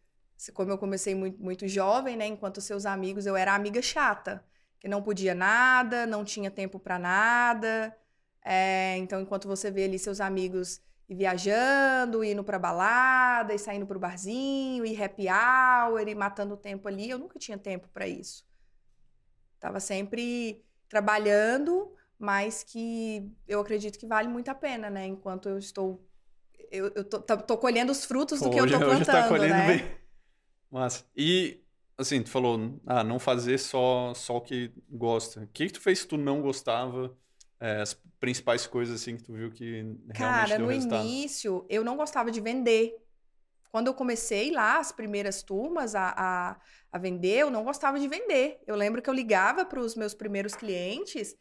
[0.54, 2.26] como eu comecei muito, muito jovem, né?
[2.26, 4.44] Enquanto seus amigos, eu era amiga chata,
[4.80, 7.96] que não podia nada, não tinha tempo para nada.
[8.44, 13.86] É, então, enquanto você vê ali seus amigos e viajando, indo pra balada, e saindo
[13.86, 18.46] pro barzinho, e happy hour, e matando tempo ali, eu nunca tinha tempo para isso.
[19.60, 25.06] Tava sempre trabalhando, mas que eu acredito que vale muito a pena, né?
[25.06, 26.04] Enquanto eu estou
[26.72, 29.54] eu, eu tô, tô, colhendo os frutos do que eu tô plantando, hoje tá colhendo
[29.54, 29.68] né?
[29.68, 29.98] bem.
[30.72, 31.06] Massa.
[31.16, 31.62] E,
[31.98, 35.42] assim, tu falou, ah, não fazer só, só o que gosta.
[35.42, 37.16] O que, que tu fez que tu não gostava?
[37.60, 39.82] É, as principais coisas, assim, que tu viu que
[40.14, 41.06] realmente Cara, deu no resultado?
[41.06, 42.96] início, eu não gostava de vender.
[43.72, 46.58] Quando eu comecei lá, as primeiras turmas a, a,
[46.92, 48.60] a vender, eu não gostava de vender.
[48.66, 51.36] Eu lembro que eu ligava para os meus primeiros clientes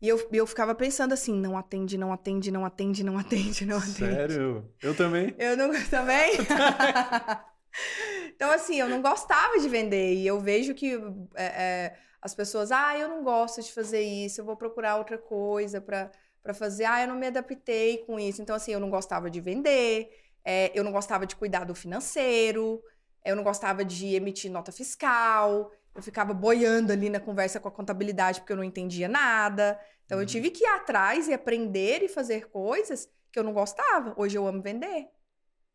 [0.00, 3.78] e eu, eu ficava pensando assim, não atende, não atende, não atende, não atende, não
[3.78, 3.94] atende.
[3.94, 4.72] Sério?
[4.80, 5.34] Eu também.
[5.38, 6.32] Eu não também?
[8.34, 10.14] então, assim, eu não gostava de vender.
[10.14, 10.94] E eu vejo que
[11.34, 15.16] é, é, as pessoas, ah, eu não gosto de fazer isso, eu vou procurar outra
[15.16, 16.84] coisa para fazer.
[16.84, 18.42] Ah, eu não me adaptei com isso.
[18.42, 20.10] Então, assim, eu não gostava de vender,
[20.44, 22.82] é, eu não gostava de cuidar do financeiro,
[23.24, 25.70] eu não gostava de emitir nota fiscal.
[25.94, 29.78] Eu ficava boiando ali na conversa com a contabilidade porque eu não entendia nada.
[30.06, 30.22] Então uhum.
[30.22, 34.14] eu tive que ir atrás e aprender e fazer coisas que eu não gostava.
[34.16, 35.08] Hoje eu amo vender.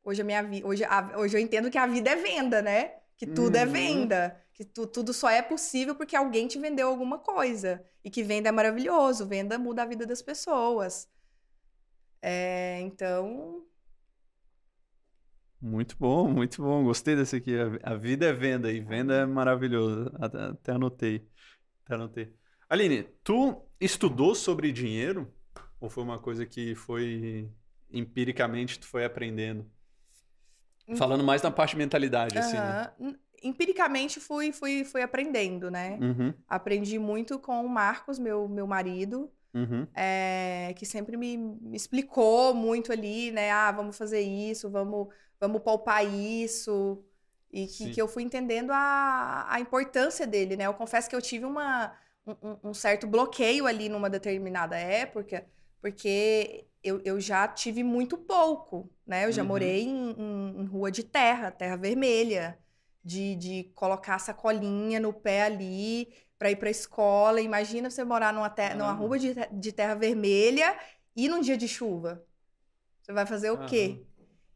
[0.03, 2.93] Hoje a minha vida, hoje, a, hoje eu entendo que a vida é venda, né?
[3.17, 3.69] Que tudo é uhum.
[3.69, 8.09] é venda, que tu, tudo só é possível porque alguém te vendeu alguma coisa e
[8.09, 11.07] que venda é maravilhoso, venda muda a vida das pessoas.
[12.21, 13.65] É, então,
[15.63, 16.83] muito bom, muito bom.
[16.83, 17.53] Gostei desse aqui.
[17.83, 20.11] A, vida é venda e venda é maravilhoso.
[20.15, 21.25] Até, até anotei.
[21.85, 22.33] Até anotei.
[22.69, 25.33] Aline, tu estudou sobre dinheiro?
[25.79, 27.49] Ou foi uma coisa que foi
[27.89, 29.65] empiricamente tu foi aprendendo?
[30.95, 32.57] Falando mais na parte de mentalidade, assim.
[32.57, 32.91] Né?
[33.41, 35.97] Empiricamente fui, fui, fui aprendendo, né?
[36.01, 36.33] Uhum.
[36.47, 39.31] Aprendi muito com o Marcos, meu, meu marido.
[39.53, 39.87] Uhum.
[39.93, 43.51] É, que sempre me, me, explicou muito ali, né?
[43.51, 45.07] Ah, vamos fazer isso, vamos,
[45.39, 47.03] vamos poupar isso.
[47.51, 50.65] E que, que eu fui entendendo a, a importância dele, né?
[50.65, 51.93] Eu confesso que eu tive uma,
[52.25, 55.45] um, um certo bloqueio ali numa determinada época,
[55.79, 59.25] porque eu, eu já tive muito pouco, né?
[59.25, 59.47] Eu já uhum.
[59.47, 62.59] morei em, em, em, rua de terra, terra vermelha,
[63.03, 67.41] de, de colocar sacolinha no pé ali para ir para a escola.
[67.41, 70.77] Imagina você morar numa, ter, numa rua de, de terra vermelha
[71.15, 72.25] e num dia de chuva.
[73.01, 74.05] Você vai fazer o quê?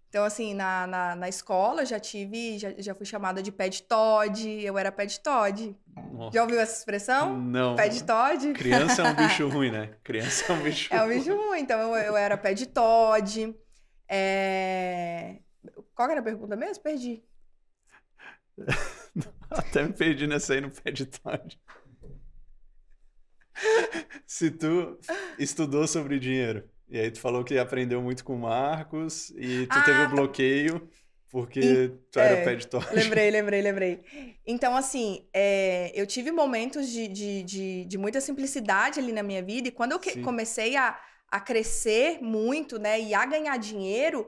[0.10, 3.84] Então, assim, na, na, na, escola já tive, já, já fui chamada de pé de
[3.84, 5.76] Todd, eu era pé de Todd.
[6.14, 6.34] Nossa.
[6.34, 7.38] Já ouviu essa expressão?
[7.38, 7.76] Não.
[7.76, 8.54] Pé de Todd?
[8.54, 9.94] Criança é um bicho ruim, né?
[10.04, 11.00] Criança é um bicho ruim.
[11.00, 13.54] É um bicho ruim, então eu, eu era pé de Todd.
[14.08, 15.40] É...
[15.94, 16.82] Qual era a pergunta mesmo?
[16.82, 17.24] Perdi.
[19.50, 21.60] Até me perdi nessa aí no pé de Todd.
[24.26, 24.98] Se tu
[25.38, 29.78] estudou sobre dinheiro e aí tu falou que aprendeu muito com o Marcos e tu
[29.78, 30.90] ah, teve o um bloqueio
[31.30, 32.94] porque e, tu era é, pé de tocha.
[32.94, 34.04] Lembrei, lembrei, lembrei.
[34.46, 39.44] Então, assim, é, eu tive momentos de, de, de, de, muita simplicidade ali na minha
[39.44, 40.98] vida e quando eu que, comecei a,
[41.30, 44.28] a crescer muito, né, e a ganhar dinheiro,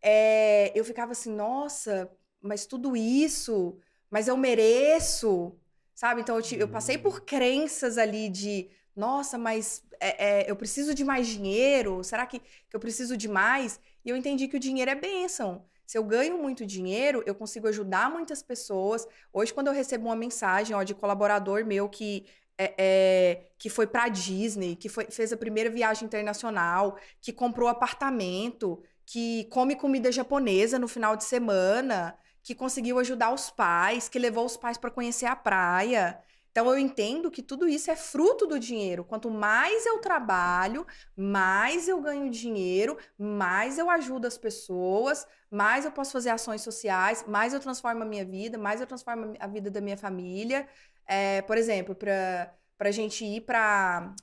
[0.00, 2.08] é, eu ficava assim, nossa,
[2.40, 3.76] mas tudo isso,
[4.08, 5.58] mas eu mereço,
[5.94, 6.20] sabe?
[6.20, 7.24] Então, eu, eu passei por hum.
[7.26, 12.02] crenças ali de, nossa, mas é, é, eu preciso de mais dinheiro?
[12.02, 13.78] Será que, que eu preciso de mais?
[14.04, 15.64] E eu entendi que o dinheiro é bênção.
[15.86, 19.06] Se eu ganho muito dinheiro, eu consigo ajudar muitas pessoas.
[19.32, 22.26] Hoje, quando eu recebo uma mensagem ó, de colaborador meu que
[22.58, 27.68] é, é, que foi para Disney, que foi, fez a primeira viagem internacional, que comprou
[27.68, 34.18] apartamento, que come comida japonesa no final de semana, que conseguiu ajudar os pais, que
[34.18, 36.18] levou os pais para conhecer a praia.
[36.56, 39.04] Então eu entendo que tudo isso é fruto do dinheiro.
[39.04, 45.92] Quanto mais eu trabalho, mais eu ganho dinheiro, mais eu ajudo as pessoas, mais eu
[45.92, 49.70] posso fazer ações sociais, mais eu transformo a minha vida, mais eu transformo a vida
[49.70, 50.66] da minha família.
[51.06, 54.14] É, por exemplo, para para a gente ir para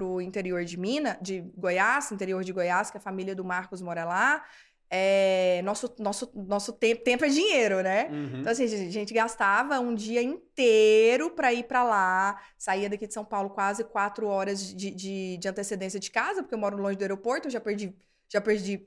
[0.00, 4.04] o interior de Minas, de Goiás, interior de Goiás, que a família do Marcos mora
[4.04, 4.44] lá,
[4.96, 8.06] é, nosso, nosso, nosso tempo, tempo é dinheiro, né?
[8.12, 8.40] Uhum.
[8.40, 13.12] Então, assim, a gente gastava um dia inteiro para ir para lá, saía daqui de
[13.12, 16.96] São Paulo quase quatro horas de, de, de, antecedência de casa, porque eu moro longe
[16.96, 17.92] do aeroporto, eu já perdi,
[18.28, 18.86] já perdi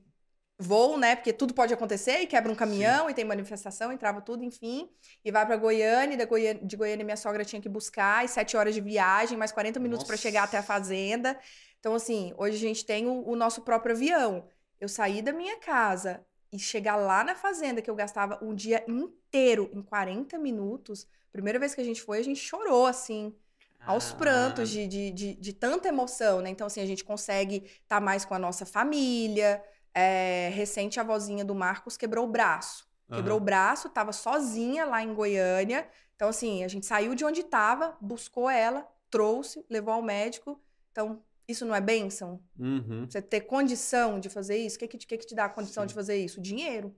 [0.57, 1.17] voo, né?
[1.17, 3.11] Porque tudo pode acontecer e quebra um caminhão Sim.
[3.11, 4.89] e tem manifestação, entrava tudo, enfim.
[5.25, 8.29] E vai para Goiânia, e da Goiânia, de Goiânia minha sogra tinha que buscar, e
[8.29, 11.37] sete horas de viagem, mais 40 minutos para chegar até a fazenda.
[11.81, 14.47] Então, assim, hoje a gente tem o, o nosso próprio avião.
[14.79, 18.83] Eu saí da minha casa e chegar lá na fazenda, que eu gastava um dia
[18.87, 21.07] inteiro em 40 minutos.
[21.31, 23.35] Primeira vez que a gente foi, a gente chorou, assim
[23.85, 26.49] aos prantos de, de, de, de, tanta emoção, né?
[26.49, 29.63] Então, assim, a gente consegue estar tá mais com a nossa família,
[29.93, 32.85] é, recente, a vozinha do Marcos quebrou o braço.
[33.09, 33.41] Quebrou uhum.
[33.41, 35.87] o braço, estava sozinha lá em Goiânia.
[36.15, 40.61] Então, assim, a gente saiu de onde estava, buscou ela, trouxe, levou ao médico.
[40.91, 42.41] Então, isso não é bênção?
[42.59, 43.05] Uhum.
[43.09, 44.75] Você ter condição de fazer isso?
[44.75, 45.87] O que, que, que, que te dá a condição Sim.
[45.87, 46.41] de fazer isso?
[46.41, 46.95] Dinheiro.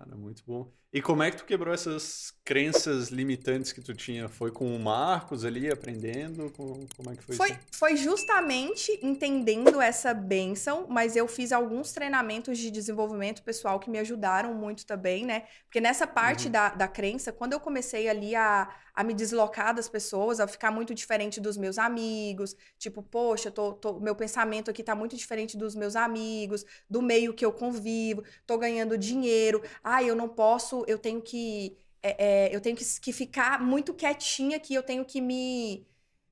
[0.00, 0.72] Cara, muito bom.
[0.92, 4.28] E como é que tu quebrou essas crenças limitantes que tu tinha?
[4.28, 6.50] Foi com o Marcos ali aprendendo?
[6.56, 7.60] Como, é que foi, foi isso?
[7.70, 13.98] Foi justamente entendendo essa benção, mas eu fiz alguns treinamentos de desenvolvimento pessoal que me
[13.98, 15.44] ajudaram muito também, né?
[15.64, 16.52] Porque nessa parte uhum.
[16.52, 20.72] da, da crença, quando eu comecei ali a, a me deslocar das pessoas, a ficar
[20.72, 25.56] muito diferente dos meus amigos, tipo, poxa, tô, tô, meu pensamento aqui tá muito diferente
[25.56, 30.84] dos meus amigos, do meio que eu convivo, tô ganhando dinheiro, ai, eu não posso
[30.86, 31.76] eu tenho que.
[32.02, 35.86] É, é, eu tenho que, que ficar muito quietinha aqui, eu tenho que me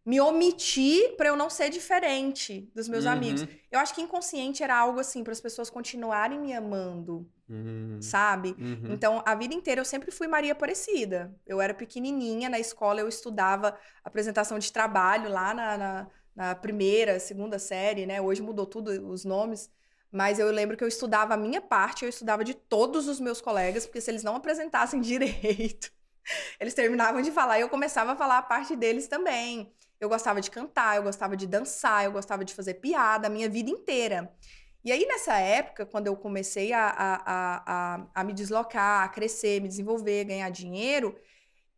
[0.09, 3.11] me omitir para eu não ser diferente dos meus uhum.
[3.11, 3.47] amigos.
[3.71, 7.99] Eu acho que inconsciente era algo assim para as pessoas continuarem me amando, uhum.
[8.01, 8.57] sabe?
[8.59, 8.95] Uhum.
[8.95, 11.37] Então, a vida inteira eu sempre fui Maria Aparecida.
[11.47, 17.21] Eu era pequenininha na escola, eu estudava apresentação de trabalho lá na, na, na primeira,
[17.21, 18.19] segunda série, né?
[18.19, 19.71] Hoje mudou tudo os nomes.
[20.11, 23.41] Mas eu lembro que eu estudava a minha parte, eu estudava de todos os meus
[23.41, 25.93] colegas, porque se eles não apresentassem direito,
[26.59, 29.73] eles terminavam de falar e eu começava a falar a parte deles também.
[30.01, 33.49] Eu gostava de cantar, eu gostava de dançar, eu gostava de fazer piada a minha
[33.49, 34.33] vida inteira.
[34.85, 37.23] E aí, nessa época, quando eu comecei a, a,
[37.67, 41.19] a, a, me deslocar, a crescer, me desenvolver, ganhar dinheiro,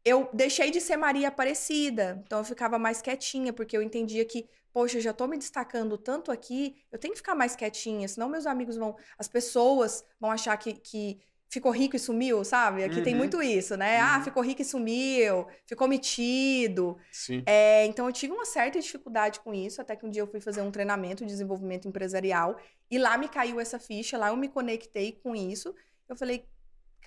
[0.04, 2.22] eu deixei de ser Maria Aparecida.
[2.24, 5.98] Então, eu ficava mais quietinha, porque eu entendia que poxa, eu já tô me destacando
[5.98, 10.30] tanto aqui, eu tenho que ficar mais quietinha, senão meus amigos vão, as pessoas vão
[10.30, 12.84] achar que, que ficou rico e sumiu, sabe?
[12.84, 13.02] Aqui uhum.
[13.02, 13.98] tem muito isso, né?
[13.98, 14.20] Ah, uhum.
[14.20, 16.96] Ah, ficou rico e sumiu, ficou metido.
[17.10, 17.42] Sim.
[17.44, 20.40] É, então eu tive uma certa dificuldade com isso, até que um dia eu fui
[20.40, 22.56] fazer um treinamento de desenvolvimento empresarial
[22.88, 25.74] e lá me caiu essa ficha, lá eu me conectei com isso.
[26.08, 26.44] Eu falei,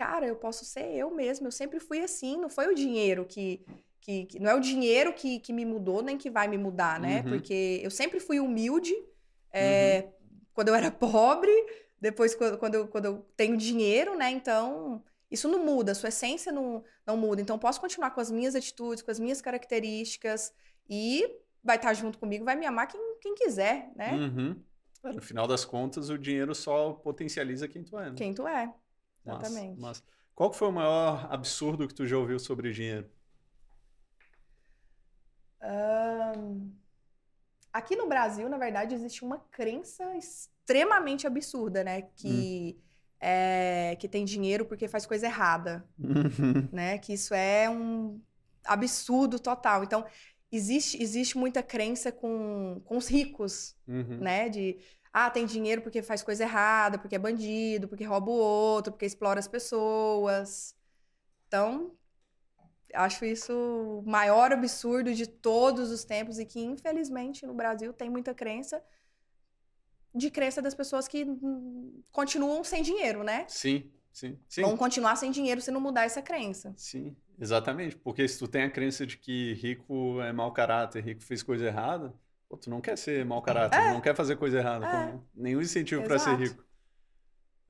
[0.03, 3.65] cara, eu posso ser eu mesma, eu sempre fui assim, não foi o dinheiro que
[4.01, 6.99] que, que, não é o dinheiro que, que me mudou, nem que vai me mudar,
[6.99, 7.19] né?
[7.21, 7.31] Uhum.
[7.31, 8.93] Porque eu sempre fui humilde
[9.49, 10.39] é, uhum.
[10.53, 11.53] quando eu era pobre,
[12.01, 14.29] depois quando, quando, eu, quando eu tenho dinheiro, né?
[14.29, 17.41] Então, isso não muda, a sua essência não, não muda.
[17.41, 20.53] Então, posso continuar com as minhas atitudes, com as minhas características
[20.89, 21.25] e
[21.63, 24.11] vai estar junto comigo, vai me amar quem, quem quiser, né?
[24.11, 24.61] Uhum.
[25.15, 28.09] No final das contas, o dinheiro só potencializa quem tu é.
[28.09, 28.15] Né?
[28.17, 28.73] Quem tu é,
[29.25, 29.79] exatamente.
[29.79, 30.03] Mas, mas
[30.35, 33.09] qual foi o maior absurdo que tu já ouviu sobre dinheiro?
[37.73, 42.03] aqui no Brasil, na verdade, existe uma crença extremamente absurda, né?
[42.15, 42.81] Que, hum.
[43.19, 46.69] é, que tem dinheiro porque faz coisa errada, uhum.
[46.71, 46.99] né?
[46.99, 48.21] Que isso é um
[48.63, 49.83] absurdo total.
[49.83, 50.05] Então,
[50.51, 54.19] existe, existe muita crença com, com os ricos, uhum.
[54.19, 54.47] né?
[54.47, 54.77] De,
[55.13, 59.05] ah, tem dinheiro porque faz coisa errada, porque é bandido, porque rouba o outro, porque
[59.05, 60.75] explora as pessoas.
[61.47, 61.95] Então,
[62.95, 68.09] acho isso o maior absurdo de todos os tempos e que, infelizmente, no Brasil tem
[68.09, 68.83] muita crença
[70.15, 71.25] de crença das pessoas que
[72.11, 73.45] continuam sem dinheiro, né?
[73.47, 74.61] Sim, sim, sim.
[74.61, 76.73] Vão continuar sem dinheiro se não mudar essa crença.
[76.77, 77.95] Sim, exatamente.
[77.97, 81.65] Porque se tu tem a crença de que rico é mau caráter, rico fez coisa
[81.65, 82.13] errada,
[82.53, 83.93] pô, tu não quer ser mau caráter, é.
[83.93, 84.85] não quer fazer coisa errada.
[84.85, 85.19] É.
[85.33, 86.63] Nenhum incentivo para ser rico.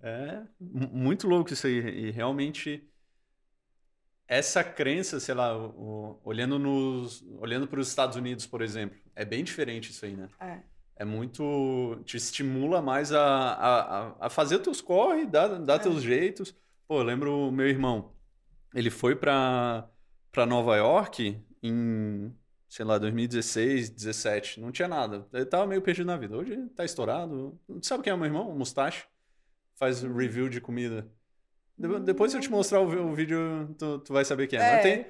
[0.01, 1.77] É muito louco isso aí.
[1.77, 2.85] E realmente
[4.27, 8.99] essa crença, sei lá, o, o, olhando nos, olhando para os Estados Unidos, por exemplo,
[9.15, 10.27] é bem diferente isso aí, né?
[10.39, 10.59] É.
[10.95, 12.01] É muito.
[12.05, 15.79] te estimula mais a, a, a fazer teus corre, dar, dar é.
[15.79, 16.55] teus jeitos.
[16.87, 18.13] Pô, eu lembro o meu irmão,
[18.75, 19.89] ele foi para
[20.45, 22.35] Nova York em,
[22.73, 24.59] sei lá, 2016, 17.
[24.59, 25.27] Não tinha nada.
[25.31, 26.35] Ele tava meio perdido na vida.
[26.35, 27.55] Hoje tá estourado.
[27.83, 28.49] Sabe quem é o meu irmão?
[28.49, 29.05] O Mustache.
[29.75, 30.15] Faz uhum.
[30.15, 31.07] review de comida.
[32.03, 33.37] Depois se eu te mostrar o, o vídeo,
[33.77, 34.63] tu, tu, vai saber quem é.
[34.63, 34.77] é.
[34.79, 35.05] Tem,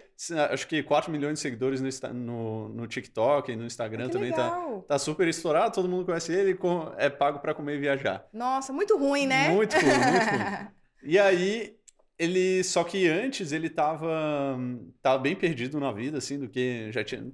[0.51, 4.99] acho que 4 milhões de seguidores no, no, no TikTok, no Instagram também tá, tá
[4.99, 6.57] super estourado, todo mundo conhece ele,
[6.97, 8.25] é pago para comer e viajar.
[8.33, 9.49] Nossa, muito ruim, né?
[9.49, 10.67] Muito ruim, muito ruim.
[11.05, 11.77] E aí,
[12.23, 12.63] ele.
[12.63, 14.57] Só que antes ele tava,
[15.01, 17.31] tava bem perdido na vida, assim, do que já tinha.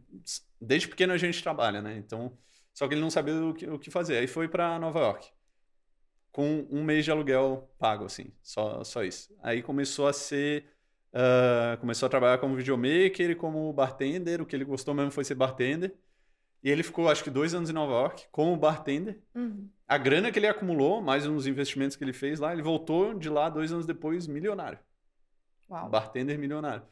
[0.60, 1.98] Desde pequeno a gente trabalha, né?
[1.98, 2.38] Então.
[2.74, 4.18] Só que ele não sabia o que, o que fazer.
[4.18, 5.30] Aí foi para Nova York.
[6.32, 9.36] com um mês de aluguel pago, assim, só, só isso.
[9.44, 10.66] Aí começou a ser.
[11.12, 14.42] Uh, começou a trabalhar como videomaker e como bartender.
[14.42, 15.96] O que ele gostou mesmo foi ser bartender.
[16.64, 19.22] E ele ficou, acho que, dois anos em Nova York como bartender.
[19.34, 19.70] Uhum.
[19.88, 23.30] A grana que ele acumulou, mais uns investimentos que ele fez lá, ele voltou de
[23.30, 24.80] lá dois anos depois milionário.
[25.70, 25.90] Uau.
[25.90, 26.84] Bartender milionário.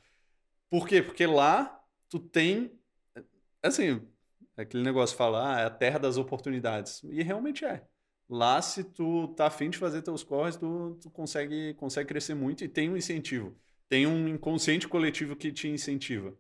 [0.70, 1.02] Por quê?
[1.02, 2.72] Porque lá tu tem.
[3.62, 4.02] Assim,
[4.56, 7.04] aquele negócio falar, ah, é a terra das oportunidades.
[7.04, 7.86] E realmente é.
[8.30, 12.64] Lá, se tu tá afim de fazer teus corres, tu, tu consegue, consegue crescer muito
[12.64, 13.56] e tem um incentivo.
[13.88, 16.36] Tem um inconsciente coletivo que te incentiva.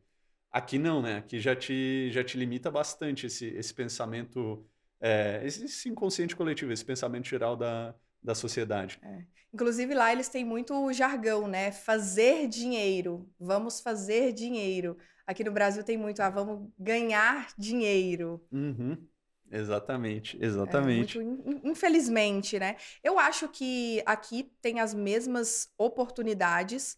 [0.51, 1.17] Aqui não, né?
[1.17, 4.65] Aqui já te, já te limita bastante esse, esse pensamento,
[4.99, 7.93] é, esse inconsciente coletivo, esse pensamento geral da,
[8.23, 8.99] da sociedade.
[9.03, 9.23] É.
[9.53, 11.71] Inclusive lá eles têm muito jargão, né?
[11.71, 13.29] Fazer dinheiro.
[13.39, 14.97] Vamos fazer dinheiro.
[15.25, 18.41] Aqui no Brasil tem muito, ah, vamos ganhar dinheiro.
[18.51, 18.97] Uhum.
[19.51, 21.17] Exatamente, exatamente.
[21.17, 22.75] É, muito, infelizmente, né?
[23.03, 26.97] Eu acho que aqui tem as mesmas oportunidades.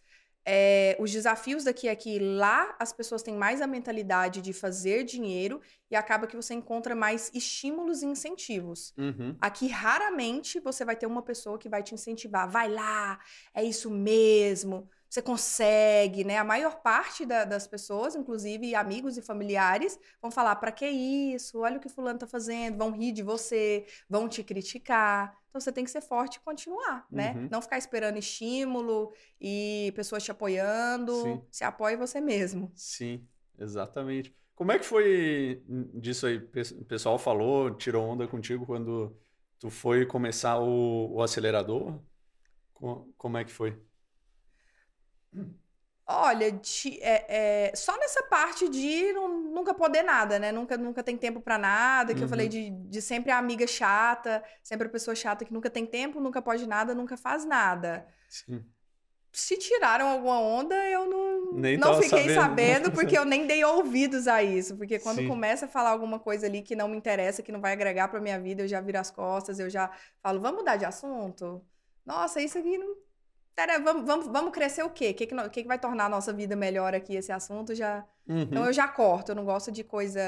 [0.52, 5.04] É, os desafios daqui é que lá as pessoas têm mais a mentalidade de fazer
[5.04, 8.92] dinheiro e acaba que você encontra mais estímulos e incentivos.
[8.98, 9.36] Uhum.
[9.40, 12.50] Aqui, raramente, você vai ter uma pessoa que vai te incentivar.
[12.50, 13.20] Vai lá,
[13.54, 16.38] é isso mesmo você consegue, né?
[16.38, 21.60] A maior parte da, das pessoas, inclusive amigos e familiares, vão falar: para que isso?
[21.62, 25.36] Olha o que fulano tá fazendo, vão rir de você, vão te criticar.
[25.50, 27.34] Então você tem que ser forte e continuar, né?
[27.36, 27.48] Uhum.
[27.52, 31.24] Não ficar esperando estímulo e pessoas te apoiando.
[31.24, 31.42] Sim.
[31.50, 32.72] Se apoie você mesmo.
[32.76, 34.36] Sim, exatamente.
[34.54, 35.64] Como é que foi
[35.96, 36.38] disso aí?
[36.38, 39.18] O pessoal falou, tirou onda contigo quando
[39.58, 42.00] tu foi começar o, o acelerador?
[42.74, 43.82] Como é que foi?
[46.12, 47.26] Olha, de, é,
[47.70, 50.52] é, só nessa parte de não, nunca poder nada, né?
[50.52, 52.26] Nunca, nunca tem tempo para nada, que uhum.
[52.26, 52.52] eu falei uhum.
[52.52, 56.42] de, de sempre a amiga chata, sempre a pessoa chata que nunca tem tempo, nunca
[56.42, 58.08] pode nada, nunca faz nada.
[58.28, 58.66] Sim.
[59.32, 62.34] Se tiraram alguma onda, eu não, nem não fiquei sabendo.
[62.34, 62.90] sabendo.
[62.92, 64.76] porque eu nem dei ouvidos a isso.
[64.78, 65.28] Porque quando Sim.
[65.28, 68.20] começa a falar alguma coisa ali que não me interessa, que não vai agregar pra
[68.20, 69.92] minha vida, eu já viro as costas, eu já
[70.24, 71.64] falo, vamos mudar de assunto?
[72.04, 72.96] Nossa, isso aqui não
[73.84, 75.10] vamos, vamos, vamos crescer o quê?
[75.10, 77.76] O que, que, que, que vai tornar a nossa vida melhor aqui, esse assunto?
[77.76, 78.42] já uhum.
[78.42, 80.22] Então eu já corto, eu não gosto de coisa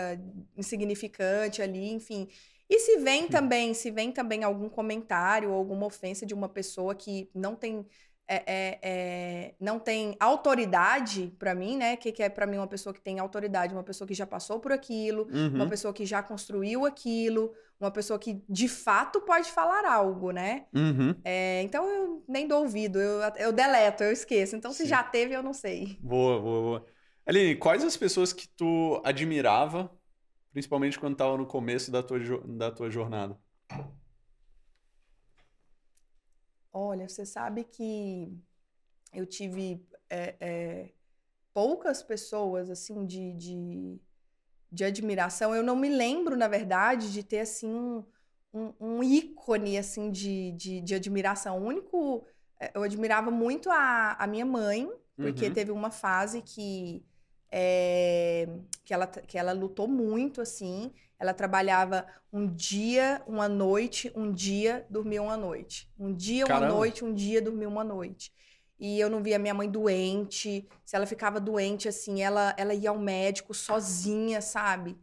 [0.57, 2.28] insignificante ali, enfim.
[2.69, 6.95] E se vem também, se vem também algum comentário ou alguma ofensa de uma pessoa
[6.95, 7.86] que não tem
[8.32, 11.97] é, é, é, não tem autoridade para mim, né?
[11.97, 14.57] Que, que é para mim uma pessoa que tem autoridade, uma pessoa que já passou
[14.57, 15.55] por aquilo, uhum.
[15.55, 20.65] uma pessoa que já construiu aquilo, uma pessoa que de fato pode falar algo, né?
[20.73, 21.13] Uhum.
[21.25, 24.55] É, então eu nem dou ouvido, eu, eu deleto, eu esqueço.
[24.55, 24.84] Então Sim.
[24.84, 25.97] se já teve, eu não sei.
[25.99, 26.86] Boa, boa, boa.
[27.25, 29.91] Aline, quais as pessoas que tu admirava,
[30.53, 33.38] principalmente quando estava no começo da tua, da tua jornada?
[36.74, 38.32] Olha, você sabe que
[39.13, 40.89] eu tive é, é,
[41.53, 43.99] poucas pessoas assim de, de,
[44.72, 45.53] de, admiração.
[45.53, 48.03] Eu não me lembro, na verdade, de ter assim um,
[48.53, 51.59] um, um ícone assim de, de, de, admiração.
[51.59, 52.26] O único,
[52.59, 55.53] é, eu admirava muito a, a minha mãe, porque uhum.
[55.53, 57.03] teve uma fase que
[57.51, 58.47] é,
[58.86, 60.91] que, ela, que ela lutou muito assim.
[61.22, 65.88] Ela trabalhava um dia, uma noite, um dia, dormia uma noite.
[65.99, 66.65] Um dia, Caramba.
[66.65, 68.34] uma noite, um dia, dormia uma noite.
[68.80, 70.67] E eu não via minha mãe doente.
[70.84, 74.97] Se ela ficava doente, assim, ela, ela ia ao médico sozinha, sabe?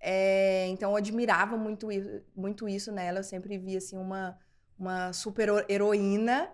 [0.00, 1.86] É, então eu admirava muito,
[2.34, 3.20] muito isso nela.
[3.20, 4.36] Eu sempre via assim uma,
[4.76, 6.50] uma super heroína.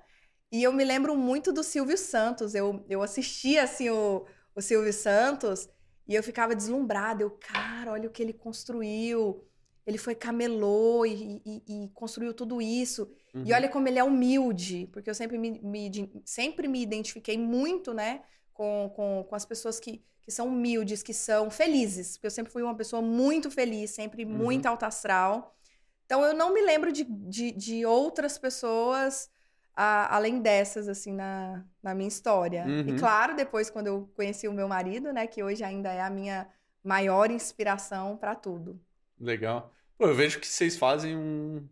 [0.53, 2.55] E eu me lembro muito do Silvio Santos.
[2.55, 5.71] Eu, eu assistia assim o, o Silvio Santos
[6.09, 7.23] e eu ficava deslumbrada.
[7.23, 9.45] Eu, cara, olha o que ele construiu.
[9.87, 13.09] Ele foi camelô e, e, e construiu tudo isso.
[13.35, 13.45] Uhum.
[13.45, 17.95] E olha como ele é humilde, porque eu sempre me, me, sempre me identifiquei muito,
[17.95, 22.17] né, com, com, com as pessoas que, que são humildes, que são felizes.
[22.17, 24.33] Porque eu sempre fui uma pessoa muito feliz, sempre uhum.
[24.33, 25.57] muito alta astral.
[26.05, 29.29] Então eu não me lembro de, de, de outras pessoas
[29.77, 32.65] a, além dessas, assim, na, na minha história.
[32.65, 32.89] Uhum.
[32.89, 36.09] E claro, depois, quando eu conheci o meu marido, né, que hoje ainda é a
[36.09, 36.49] minha
[36.83, 38.81] maior inspiração para tudo.
[39.21, 39.71] Legal.
[39.99, 41.69] Pô, eu vejo que vocês fazem um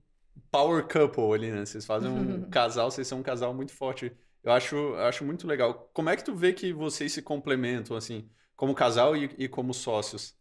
[0.51, 1.65] power couple ali, né?
[1.65, 4.15] Vocês fazem um casal, vocês são um casal muito forte.
[4.43, 5.91] Eu acho, eu acho muito legal.
[5.95, 9.73] Como é que tu vê que vocês se complementam, assim, como casal e, e como
[9.73, 10.37] sócios?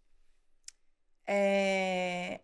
[1.25, 2.41] É...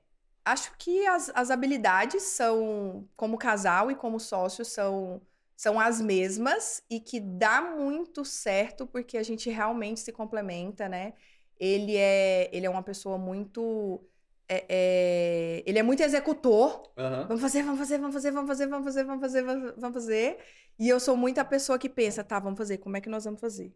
[0.52, 5.22] Acho que as, as habilidades são, como casal e como sócio, são,
[5.56, 11.14] são as mesmas e que dá muito certo porque a gente realmente se complementa, né?
[11.60, 14.02] Ele é, ele é uma pessoa muito
[14.50, 16.92] é, é, ele é muito executor.
[16.98, 17.28] Aham.
[17.28, 19.44] Vamos fazer, vamos fazer, vamos fazer, vamos fazer, vamos fazer, vamos fazer,
[19.78, 20.38] vamos fazer.
[20.80, 23.26] E eu sou muito a pessoa que pensa, tá, vamos fazer, como é que nós
[23.26, 23.72] vamos fazer?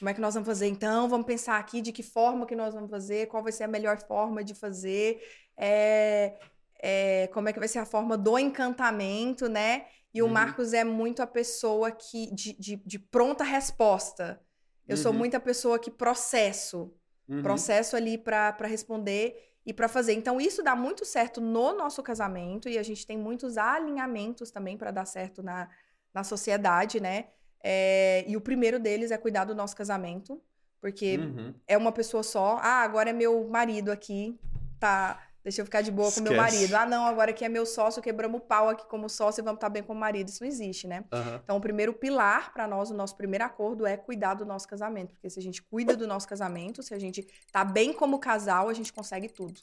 [0.00, 1.08] Como é que nós vamos fazer então?
[1.08, 3.98] Vamos pensar aqui de que forma que nós vamos fazer, qual vai ser a melhor
[4.06, 5.22] forma de fazer,
[5.56, 6.38] é,
[6.82, 9.86] é, como é que vai ser a forma do encantamento, né?
[10.14, 10.32] E o Uhum.
[10.32, 14.42] Marcos é muito a pessoa que de, de, de pronta resposta.
[14.88, 15.18] Eu sou Uhum.
[15.18, 16.94] muito a pessoa que processo
[17.28, 17.42] Uhum.
[17.42, 19.34] processo ali para responder
[19.64, 20.12] e para fazer.
[20.14, 24.76] Então, isso dá muito certo no nosso casamento e a gente tem muitos alinhamentos também
[24.76, 25.68] para dar certo na,
[26.12, 27.28] na sociedade, né?
[27.62, 30.40] É, e o primeiro deles é cuidar do nosso casamento,
[30.80, 31.54] porque Uhum.
[31.66, 32.58] é uma pessoa só.
[32.62, 34.38] Ah, agora é meu marido aqui,
[34.78, 35.22] tá.
[35.42, 36.54] Deixa eu ficar de boa com meu Esquece.
[36.56, 36.74] marido.
[36.74, 39.56] Ah, não, agora aqui é meu sócio, quebramos o pau aqui como sócio e vamos
[39.56, 40.28] estar bem com o marido.
[40.28, 41.02] Isso não existe, né?
[41.10, 41.40] Aham.
[41.42, 45.14] Então, o primeiro pilar para nós, o nosso primeiro acordo é cuidar do nosso casamento.
[45.14, 48.68] Porque se a gente cuida do nosso casamento, se a gente tá bem como casal,
[48.68, 49.58] a gente consegue tudo.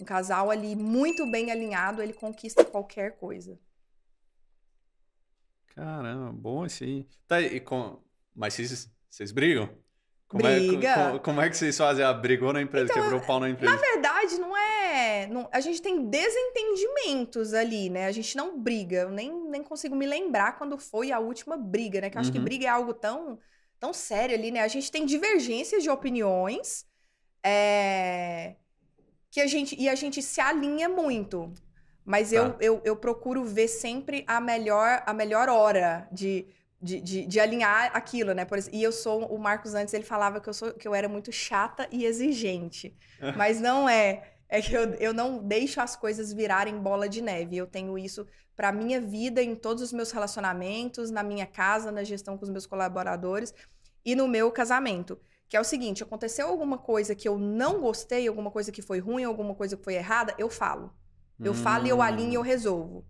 [0.00, 3.58] Um casal ali muito bem alinhado, ele conquista qualquer coisa.
[5.78, 7.06] Caramba, bom esse aí.
[7.26, 8.00] Tá, e com...
[8.34, 9.68] Mas vocês, vocês brigam?
[10.26, 10.88] Como Briga.
[10.88, 12.04] É, co- como é que vocês fazem?
[12.04, 13.74] Ah, brigou na empresa, quebrou o pau na empresa.
[13.74, 15.26] Na verdade, não é.
[15.28, 18.06] não- a gente tem desentendimentos ali, né?
[18.06, 18.96] A gente não briga.
[19.02, 22.10] Eu nem, nem consigo me lembrar quando foi a última briga, né?
[22.10, 22.44] Que eu acho que Uhum.
[22.44, 23.38] briga é algo tão,
[23.80, 24.60] tão sério ali, né?
[24.60, 26.86] A gente tem divergências de opiniões.
[27.42, 28.56] é,
[29.30, 31.52] que a gente e a gente se alinha muito.
[32.08, 32.56] Mas eu, Tá.
[32.60, 36.46] eu, eu procuro ver sempre a melhor, a melhor hora de,
[36.80, 38.44] de, de, de alinhar aquilo, né?
[38.46, 40.94] Por ex- e eu sou, o Marcos antes, ele falava que eu, sou, que eu
[40.94, 42.96] era muito chata e exigente.
[43.34, 44.32] Mas não é.
[44.48, 47.56] É que eu, eu não deixo as coisas virarem bola de neve.
[47.58, 52.02] Eu tenho isso para minha vida, em todos os meus relacionamentos, na minha casa, na
[52.02, 53.54] gestão com os meus colaboradores
[54.04, 55.20] e no meu casamento.
[55.48, 58.98] Que é o seguinte: aconteceu alguma coisa que eu não gostei, alguma coisa que foi
[59.00, 60.90] ruim, alguma coisa que foi errada, eu falo.
[61.42, 63.04] Eu falo e eu alinho e eu resolvo.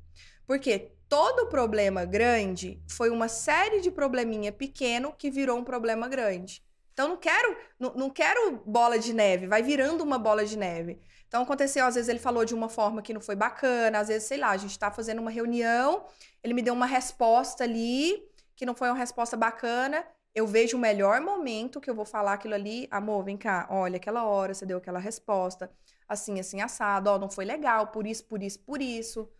[0.46, 6.62] Porque todo problema grande foi uma série de probleminha pequeno que virou um problema grande.
[6.92, 10.98] Então não quero, não, não quero bola de neve, vai virando uma bola de neve.
[11.28, 14.26] Então aconteceu, às vezes ele falou de uma forma que não foi bacana, às vezes,
[14.26, 16.06] sei lá, a gente tá fazendo uma reunião,
[16.42, 18.22] ele me deu uma resposta ali
[18.56, 20.04] que não foi uma resposta bacana.
[20.34, 23.96] Eu vejo o melhor momento que eu vou falar aquilo ali, amor, vem cá, olha,
[23.96, 25.70] aquela hora você deu aquela resposta,
[26.08, 29.30] assim, assim, assado, ó, não foi legal, por isso, por isso, por isso.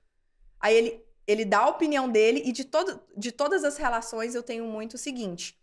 [0.61, 4.43] Aí ele, ele dá a opinião dele e de, todo, de todas as relações eu
[4.43, 5.59] tenho muito o seguinte: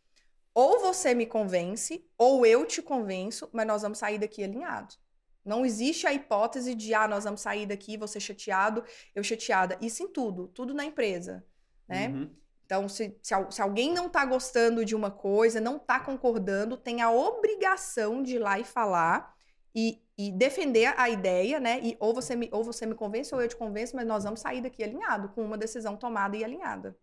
[0.53, 4.99] ou você me convence, ou eu te convenço, mas nós vamos sair daqui alinhados.
[5.43, 8.84] Não existe a hipótese de, ah, nós vamos sair daqui, você chateado,
[9.14, 9.78] eu chateada.
[9.80, 11.45] Isso em tudo, tudo na empresa,
[11.88, 12.08] né?
[12.08, 12.36] Uhum.
[12.66, 16.99] Então, se, se, se alguém não tá gostando de uma coisa, não tá concordando, tem
[16.99, 19.35] a obrigação de ir lá e falar
[19.76, 21.80] e, e defender a ideia, né?
[21.84, 24.40] E ou você, me, ou você me convence ou eu te convenço, mas nós vamos
[24.40, 26.98] sair daqui alinhado, com uma decisão tomada e alinhada.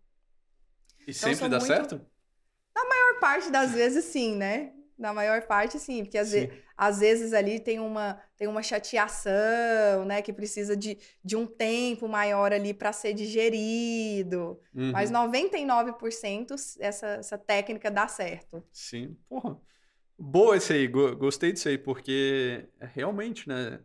[1.01, 2.01] E Então, sempre dá muito- certo?
[2.75, 4.73] Na maior parte das vezes, sim, né?
[4.97, 6.47] Na maior parte, sim, porque às, Sim.
[6.47, 10.23] ve- às vezes ali tem uma, tem uma chateação, né?
[10.23, 14.61] Que precisa de, de um tempo maior ali para ser digerido.
[14.75, 14.93] Uhum.
[14.93, 18.63] Mas 99% essa, essa técnica dá certo.
[18.73, 19.61] Sim, porra.
[20.19, 23.81] Boa esse aí, go- gostei disso aí, porque é realmente, né?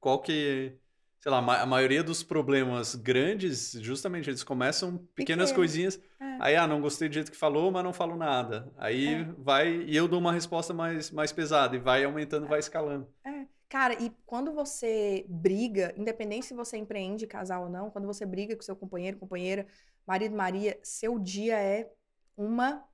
[0.00, 0.76] Qual que,
[1.20, 5.54] sei lá, a maioria dos problemas grandes, justamente, eles começam pequenas Pequeno.
[5.54, 6.00] coisinhas.
[6.20, 6.36] É.
[6.40, 8.70] Aí, ah, não gostei do jeito que falou, mas não falo nada.
[8.76, 9.24] Aí É.
[9.38, 13.08] vai, e eu dou uma resposta mais, mais pesada, e vai aumentando, vai escalando.
[13.68, 18.54] Cara, e quando você briga, independente se você empreende casal ou não, quando você briga
[18.54, 19.66] com seu companheiro, companheira,
[20.06, 21.90] marido, Maria, seu dia é
[22.36, 22.84] uma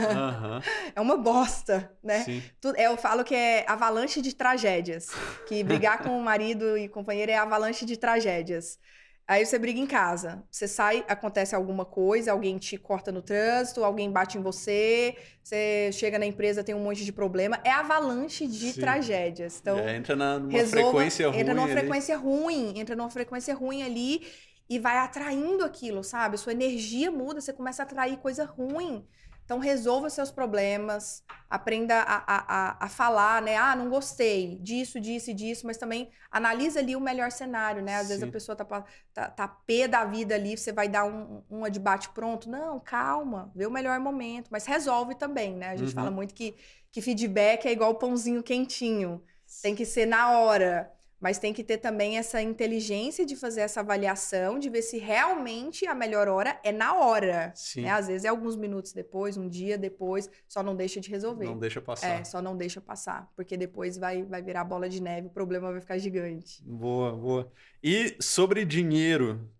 [0.00, 0.64] Aham,
[0.94, 2.26] é uma bosta, né?
[2.26, 2.50] sim.
[2.60, 5.20] Tu- Eu falo que é avalanche de tragédias.
[5.46, 8.78] Que brigar com o marido e companheiro é avalanche de tragédias.
[9.26, 10.44] Aí você briga em casa.
[10.50, 15.90] Você sai, acontece alguma coisa, alguém te corta no trânsito, alguém bate em você, você
[15.92, 17.58] chega na empresa, tem um monte de problema.
[17.64, 18.80] É avalanche de Sim.
[18.80, 19.58] tragédias.
[19.60, 21.72] Então, É, entra na, numa resolva, frequência ruim entra numa ali.
[21.72, 24.20] frequência ruim, entra numa frequência ruim ali
[24.68, 26.38] e vai atraindo aquilo, sabe?
[26.38, 29.06] Sua energia muda, você começa a atrair coisa ruim.
[29.44, 33.56] Então resolva seus problemas, aprenda a, a, a, falar, né?
[33.56, 37.96] Ah, não gostei disso, disso e disso, mas também analisa ali o melhor cenário, né?
[37.96, 38.32] Às vezes a Sim.
[38.32, 38.64] pessoa tá,
[39.12, 42.48] tá, tá pé da vida ali, você vai dar um, uma de bate pronto.
[42.48, 45.68] Não, calma, vê o melhor momento, mas resolve também, né?
[45.68, 45.94] A gente Uhum.
[45.94, 46.56] fala muito que,
[46.90, 49.22] que feedback é igual pãozinho quentinho.
[49.62, 50.90] Tem que ser na hora.
[51.24, 55.86] Mas tem que ter também essa inteligência de fazer essa avaliação, de ver se realmente
[55.86, 57.50] a melhor hora é na hora.
[57.56, 57.80] Sim.
[57.80, 57.90] Né?
[57.92, 61.46] Às vezes é alguns minutos depois, um dia depois, só não deixa de resolver.
[61.46, 62.20] Não deixa passar.
[62.20, 63.32] É, só não deixa passar.
[63.34, 66.62] Porque depois vai, vai virar bola de neve, o problema vai ficar gigante.
[66.62, 67.50] Boa, boa.
[67.82, 69.50] E sobre dinheiro,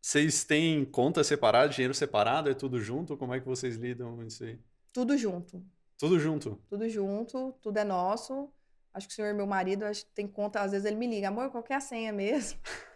[0.00, 2.48] vocês têm conta separada, dinheiro separado?
[2.48, 3.16] É tudo junto?
[3.16, 4.60] Como é que vocês lidam com isso aí?
[4.92, 5.60] Tudo junto.
[5.98, 6.56] Tudo junto?
[6.68, 8.48] Tudo junto, tudo é nosso.
[8.92, 11.28] Acho que o senhor, meu marido, acho que tem conta, às vezes ele me liga,
[11.28, 12.58] amor, qual que é a senha mesmo?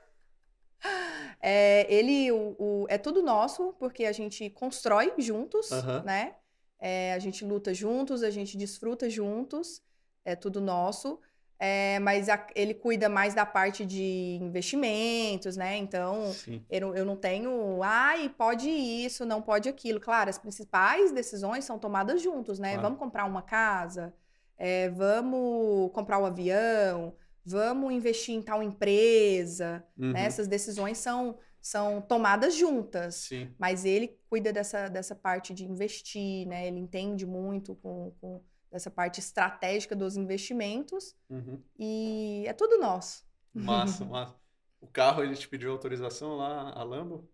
[1.40, 5.70] É, ele, o, o- é tudo nosso, porque a gente constrói juntos,
[6.04, 6.34] né?
[6.78, 9.82] É, a gente luta juntos, a gente desfruta juntos,
[10.24, 11.18] é tudo nosso.
[11.58, 15.76] É, mas a- ele cuida mais da parte de investimentos, né?
[15.76, 16.34] Então,
[16.68, 20.00] eu, não- eu não tenho, ai, pode isso, não pode aquilo.
[20.00, 22.70] Claro, as principais decisões são tomadas juntos, né?
[22.70, 22.82] Claro.
[22.82, 24.12] Vamos comprar uma casa,
[24.58, 30.12] é, vamos comprar um avião, vamos investir em tal empresa, Uhum.
[30.12, 30.24] né?
[30.24, 33.14] Essas decisões são, são tomadas juntas.
[33.16, 33.54] Sim.
[33.58, 36.66] Mas ele cuida dessa, dessa parte de investir, né?
[36.66, 41.62] Ele entende muito com, com dessa parte estratégica dos investimentos Uhum.
[41.78, 43.24] e é tudo nosso.
[43.52, 44.34] Massa, massa.
[44.80, 47.28] O carro, ele te pediu autorização lá, a Lambo?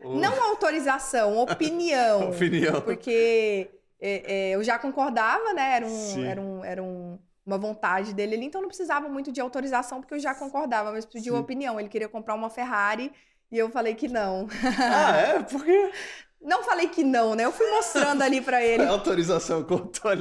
[0.00, 2.30] Ou- Não autorização, opinião.
[2.30, 2.80] Opinião.
[2.80, 5.76] Porque é, é, eu já concordava, né?
[5.76, 9.40] Era, um, era, um, era um- uma vontade dele ali, então não precisava muito de
[9.40, 11.40] autorização, porque eu já concordava, mas pediu Sim.
[11.40, 11.80] opinião.
[11.80, 13.10] Ele queria comprar uma Ferrari
[13.50, 14.46] e eu falei que não.
[14.78, 15.42] Ah, é?
[15.42, 15.90] Por quê?
[16.40, 17.44] Não falei que não, né?
[17.44, 18.84] Eu fui mostrando ali pra ele.
[18.84, 19.64] A autorização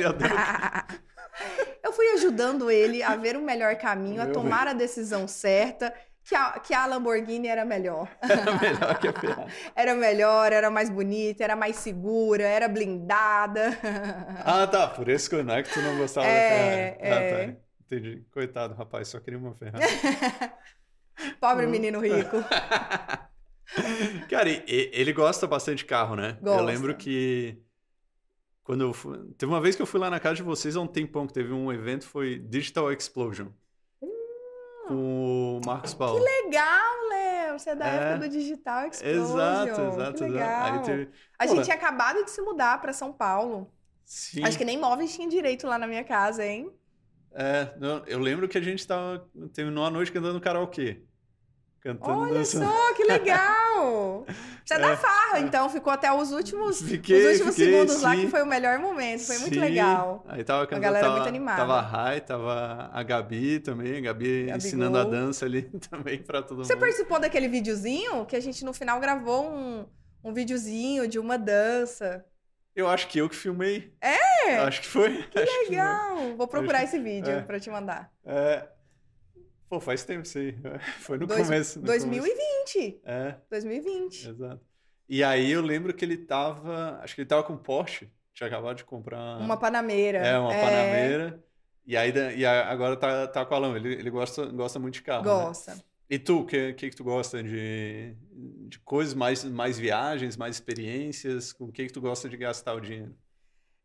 [0.03, 0.31] a dor.
[1.83, 5.93] eu fui ajudando ele a ver o melhor caminho, a Meu tomar a decisão certa,
[6.27, 8.09] que a, que a Lamborghini era melhor.
[8.21, 9.51] Era melhor que a Ferrari.
[9.75, 13.77] Era melhor, era mais bonita, era mais segura, era blindada.
[14.43, 14.87] Ah, tá.
[14.87, 17.13] Por isso que não é que tu não gostava É, da Ferrari.
[17.13, 17.47] Ah, é.
[17.53, 17.59] tá.
[17.85, 18.25] Entendi.
[18.31, 19.07] Coitado, rapaz.
[19.07, 19.85] Só queria uma Ferrari.
[21.39, 21.71] Pobre Uhum.
[21.71, 22.37] menino rico.
[24.29, 26.37] Cara, ele gosta bastante de carro, né?
[26.41, 26.61] Gosta.
[26.61, 27.57] Eu lembro que
[28.63, 29.17] quando eu fui...
[29.37, 31.33] Teve uma vez que eu fui lá na casa de vocês há um tempão, que
[31.33, 33.47] teve um evento, foi Digital Explosion.
[34.87, 36.23] Com o Marcos Paulo.
[36.23, 37.59] Legal, Léo.
[37.59, 37.95] Você é da É.
[37.95, 39.23] época do Digital Explosion.
[39.23, 40.23] Exato, exato, Que exato.
[40.23, 40.81] legal.
[40.83, 41.09] Teve...
[41.37, 43.71] A Pô, gente tinha acabado de se mudar pra São Paulo.
[44.05, 44.43] Sim.
[44.43, 46.71] Acho que nem móveis tinha direito lá na minha casa, hein?
[47.33, 47.67] É,
[48.07, 51.01] eu lembro que a gente tava, terminou a noite cantando karaokê.
[51.81, 52.65] Cantando, Olha dançando.
[52.65, 54.25] só, que legal!
[54.67, 54.95] Você é, da É.
[54.97, 58.21] farra, então ficou até os últimos, Fiquei, os últimos fiquei, segundos lá, sim.
[58.21, 59.21] que foi o melhor momento.
[59.25, 59.59] Foi muito Sim.
[59.61, 60.25] legal.
[60.27, 61.57] Aí tava cantando, galera tava, muito animada.
[61.57, 64.57] Tava a Rai, tava a Gabi também, a Gabi Gabigol.
[64.57, 66.81] ensinando a dança ali também pra todo Você mundo.
[66.81, 69.85] participou daquele videozinho que a gente no final gravou um,
[70.21, 72.25] um videozinho de uma dança?
[72.75, 73.91] Eu acho que eu que filmei.
[74.01, 74.57] É?
[74.59, 75.23] Acho que foi.
[75.23, 75.39] Que
[75.69, 76.35] Legal!
[76.37, 77.41] Vou procurar Acho- esse vídeo é.
[77.41, 78.11] pra te mandar.
[78.25, 78.67] É...
[79.69, 80.55] Pô, faz tempo isso aí.
[80.99, 81.79] Foi no Dois- começo.
[81.79, 82.05] no começo.
[82.07, 83.01] 2020.
[83.03, 84.29] É, 2020.
[84.29, 84.61] exato.
[85.09, 86.99] E aí eu lembro que ele tava.
[87.01, 88.09] Acho que ele tava com Porsche.
[88.33, 89.37] Tinha acabado de comprar.
[89.39, 90.19] Uma Panameira.
[90.19, 91.43] É, uma Panameira.
[91.85, 93.77] E aí e agora tá, tá com a Lama.
[93.77, 95.23] Ele, ele gosta, gosta muito de carro.
[95.23, 95.29] né?
[95.31, 95.77] Gosta.
[96.09, 98.13] E tu, o que, que, que tu gosta de,
[98.69, 101.51] de coisas, mais, mais viagens, mais experiências?
[101.51, 103.13] Com o que, que tu gosta de gastar o dinheiro?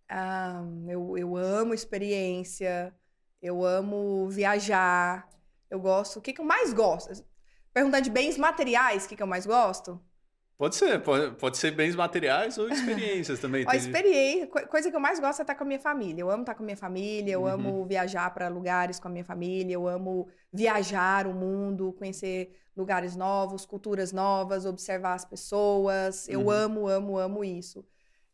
[0.09, 2.93] Ah, eu, eu amo experiência,
[3.41, 5.29] eu amo viajar,
[5.73, 6.19] eu gosto.
[6.19, 7.25] O que, que eu mais gosto?
[7.73, 10.01] Perguntando de bens materiais, o que, que eu mais gosto?
[10.59, 13.65] Pode ser, pode, pode ser bens materiais ou experiências também.
[13.67, 16.21] Tem- experiência, co- coisa que eu mais gosto é estar com a minha família.
[16.21, 17.49] Eu amo estar com a minha família, eu Uhum.
[17.49, 23.17] amo viajar para lugares com a minha família, eu amo viajar o mundo, conhecer lugares
[23.17, 26.29] novos, culturas novas, observar as pessoas.
[26.29, 26.51] Eu Uhum.
[26.51, 27.85] amo, amo, amo isso.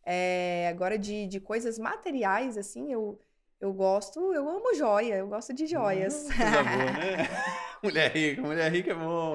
[0.05, 3.21] É, agora, de, de coisas materiais, assim, eu,
[3.61, 6.25] eu gosto, eu amo joia, eu gosto de joias.
[6.25, 7.17] Coisa boa, né?
[7.83, 9.35] mulher rica, mulher rica é bom.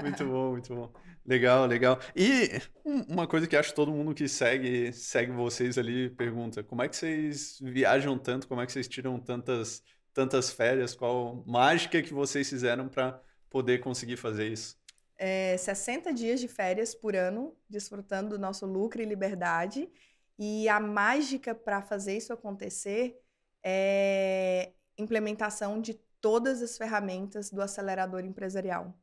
[0.00, 0.92] Muito bom, muito bom.
[1.26, 1.98] Legal, legal.
[2.14, 2.50] E
[2.84, 6.82] um- uma coisa que acho que todo mundo que segue, segue vocês ali pergunta: como
[6.82, 8.46] é que vocês viajam tanto?
[8.46, 10.94] Como é que vocês tiram tantas, tantas férias?
[10.94, 14.76] Qual mágica que vocês fizeram para poder conseguir fazer isso?
[15.16, 19.88] é, 60 dias de férias por ano, desfrutando do nosso lucro e liberdade.
[20.38, 23.16] E a mágica para fazer isso acontecer
[23.64, 28.94] é implementação de todas as ferramentas do acelerador empresarial.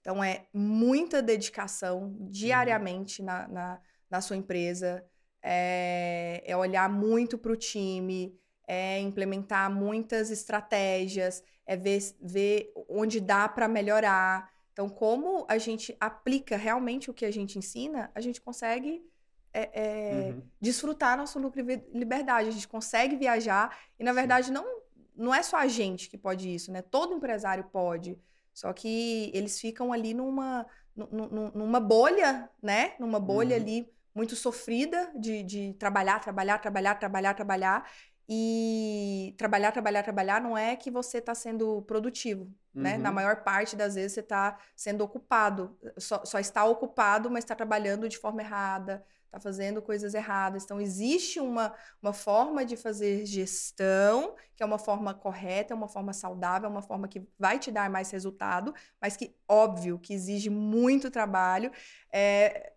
[0.00, 5.04] Então, é muita dedicação diariamente na, na, na sua empresa,
[5.42, 13.20] é, é olhar muito para o time, é implementar muitas estratégias, é ver, ver onde
[13.20, 14.50] dá para melhorar.
[14.72, 19.04] Então, como a gente aplica realmente o que a gente ensina, a gente consegue
[19.52, 20.42] é, é, Uhum.
[20.60, 22.48] desfrutar nosso lucro e vi- liberdade.
[22.48, 24.64] A gente consegue viajar e, na verdade, não,
[25.14, 26.82] não é só a gente que pode isso, né?
[26.82, 28.18] Todo empresário pode.
[28.52, 32.94] Só que eles ficam ali numa, numa bolha, né?
[32.98, 33.62] Numa bolha uhum.
[33.62, 37.90] ali muito sofrida de, de trabalhar, trabalhar, trabalhar, trabalhar, trabalhar.
[38.28, 42.44] E trabalhar, trabalhar, trabalhar não é que você está sendo produtivo,
[42.74, 42.82] uhum.
[42.82, 42.96] né?
[42.96, 43.14] Na uhum.
[43.16, 45.76] maior parte das vezes você está sendo ocupado.
[45.98, 50.64] Só, só está ocupado, mas está trabalhando de forma errada, está fazendo coisas erradas.
[50.64, 55.88] Então, existe uma, uma forma de fazer gestão, que é uma forma correta, é uma
[55.88, 60.12] forma saudável, é uma forma que vai te dar mais resultado, mas que, óbvio, que
[60.12, 61.72] exige muito trabalho.
[62.12, 62.74] É,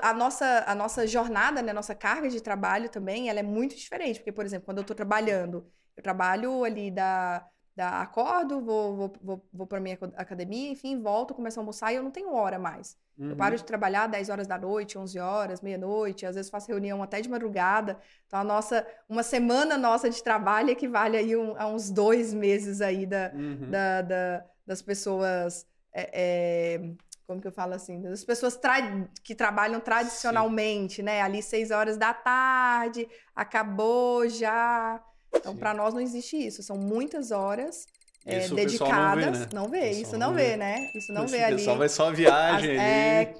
[0.00, 3.76] a nossa, a nossa jornada, né, a nossa carga de trabalho também, ela é muito
[3.76, 4.18] diferente.
[4.18, 5.64] Porque, por exemplo, quando eu estou trabalhando,
[5.96, 11.34] eu trabalho ali da, da acordo, vou, vou, vou, vou para minha academia, enfim, volto,
[11.34, 12.96] começo a almoçar e eu não tenho hora mais.
[13.18, 13.30] Uhum.
[13.30, 17.02] Eu paro de trabalhar 10 horas da noite, 11 horas, meia-noite, às vezes faço reunião
[17.02, 17.98] até de madrugada.
[18.26, 22.80] Então, a nossa, uma semana nossa de trabalho equivale aí um, a uns dois meses
[22.80, 23.70] aí da, uhum.
[23.70, 25.66] da, da das pessoas...
[25.94, 26.80] É, é,
[27.26, 31.02] como que eu falo assim, das pessoas tra que trabalham tradicionalmente, Sim.
[31.02, 31.22] né?
[31.22, 35.02] Ali seis horas da tarde, acabou já.
[35.34, 36.62] Então, para nós não existe isso.
[36.62, 37.86] São muitas horas
[38.24, 39.24] é, dedicadas.
[39.24, 39.48] Não vê, né?
[39.52, 40.90] não vê isso não vê, né?
[40.94, 41.54] Isso não vê ali.
[41.54, 43.34] O pessoal vai só viagem As, é,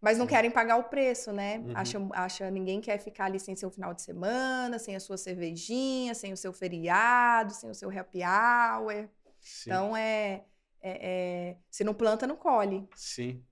[0.00, 1.58] mas não querem pagar o preço, né?
[1.58, 1.72] Uhum.
[1.74, 6.14] Acha, acha, ninguém quer ficar ali sem seu final de semana, sem a sua cervejinha,
[6.14, 9.08] sem o seu feriado, sem o seu happy hour.
[9.40, 9.70] Sim.
[9.70, 10.42] Então, é
[10.82, 12.86] é, é, se não planta, não colhe.
[12.96, 13.42] Sim.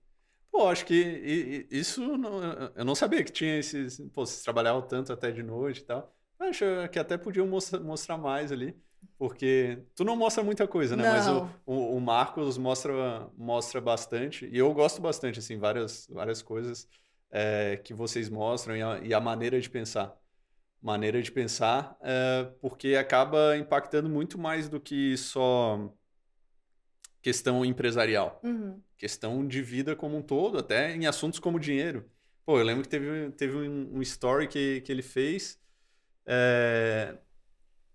[0.51, 2.43] Pô, acho que isso não,
[2.75, 4.01] eu não sabia que tinha esses.
[4.13, 6.13] Pô, vocês trabalhavam tanto até de noite e tal.
[6.41, 8.75] Acho que até podiam mostrar, mostrar mais ali.
[9.19, 11.05] Porque tu não mostra muita coisa, né?
[11.05, 11.13] Não.
[11.13, 14.49] Mas o, o, o, Marcos mostra, mostra bastante.
[14.51, 16.89] E eu gosto bastante, assim, várias, várias coisas
[17.31, 20.17] é, que vocês mostram e a, e a, maneira de pensar.
[20.83, 25.93] Maneira de pensar, é, porque acaba impactando muito mais do que só
[27.21, 28.81] questão empresarial, uhum.
[28.97, 32.11] questão de vida como um todo, até em assuntos como dinheiro.
[32.47, 35.61] Pô, eu lembro que teve, teve um, um story que, que ele fez.
[36.27, 37.17] É...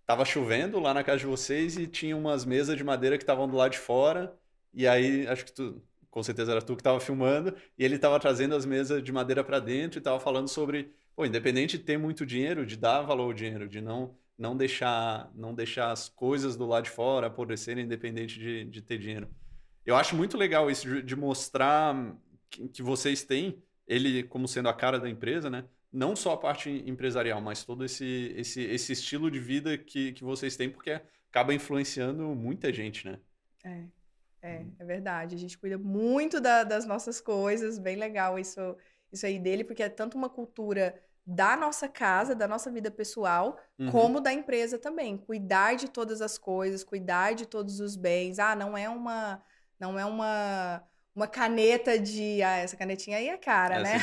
[0.06, 3.48] Tava chovendo lá na casa de vocês e tinha umas mesas de madeira que estavam
[3.48, 4.38] do lado de fora.
[4.74, 5.82] E aí, acho que tu,
[6.16, 9.44] com certeza era tu que estava filmando, e ele estava trazendo as mesas de madeira
[9.44, 13.24] para dentro e estava falando sobre, pô, independente de ter muito dinheiro, de dar valor
[13.24, 17.86] ao dinheiro, de não não deixar não deixar as coisas do lado de fora apodrecerem
[17.86, 19.30] independente de, de ter dinheiro.
[19.86, 22.16] Eu acho muito legal isso de, de mostrar
[22.50, 25.66] que, que, vocês têm ele como sendo a cara da empresa, né?
[25.96, 30.24] Não só a parte empresarial, mas todo esse, esse, esse estilo de vida que, que
[30.24, 33.20] vocês têm, porque acaba influenciando muita gente, né?
[33.64, 33.84] É,
[34.42, 35.36] é, é verdade.
[35.36, 38.76] A gente cuida muito da, das nossas coisas, bem legal isso,
[39.12, 43.58] isso aí dele, porque é tanto uma cultura da nossa casa, da nossa vida pessoal,
[43.80, 43.90] uhum.
[43.90, 45.18] como da empresa também.
[45.18, 48.38] Cuidar de todas as coisas, cuidar de todos os bens.
[48.38, 49.42] Ah, não é uma
[49.80, 50.84] não é uma
[51.16, 52.42] uma caneta de.
[52.44, 53.98] Ah, essa canetinha aí é cara, essa né?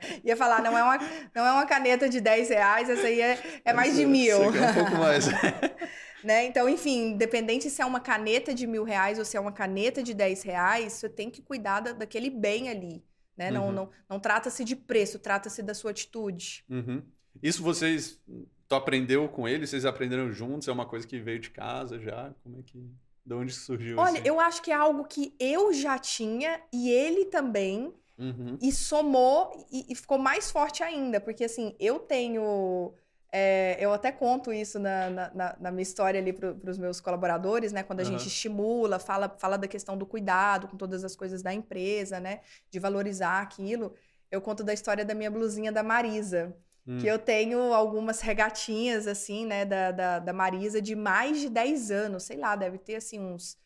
[0.00, 0.20] É.
[0.28, 0.98] Ia falar, não é, uma,
[1.34, 4.44] não é uma caneta de 10 reais, essa aí é, é mais de mil.
[4.50, 5.26] Essa é um pouco mais.
[6.22, 6.44] né?
[6.46, 10.02] Então, enfim, independente se é uma caneta de mil reais ou se é uma caneta
[10.02, 13.04] de 10 reais, você tem que cuidar da, daquele bem ali.
[13.36, 13.48] Né?
[13.48, 13.54] Uhum.
[13.54, 16.64] Não, não, não trata-se de preço, trata-se da sua atitude.
[16.70, 17.02] Uhum.
[17.42, 18.20] Isso vocês.
[18.68, 19.66] Tu aprendeu com ele?
[19.66, 20.66] Vocês aprenderam juntos?
[20.66, 22.32] É uma coisa que veio de casa já?
[22.42, 22.90] Como é que.
[23.26, 24.28] De onde surgiu Olha, assim?
[24.28, 27.92] eu acho que é algo que eu já tinha e ele também.
[28.16, 28.56] Uhum.
[28.62, 31.20] E somou e, e, ficou mais forte ainda.
[31.20, 32.94] Porque, assim, eu tenho
[33.32, 37.72] é, eu até conto isso na, na, na minha história ali para os meus colaboradores,
[37.72, 37.82] né?
[37.82, 38.10] Quando a uhum.
[38.10, 42.40] gente estimula, fala, fala da questão do cuidado com todas as coisas da empresa, né?
[42.70, 43.92] De valorizar aquilo.
[44.30, 46.56] Eu conto da história da minha blusinha da Marisa.
[46.86, 46.98] Hum.
[46.98, 51.90] Que eu tenho algumas regatinhas, assim, né, da, da, da Marisa de mais de 10
[51.90, 52.24] anos.
[52.24, 53.58] Sei lá, deve ter, assim, uns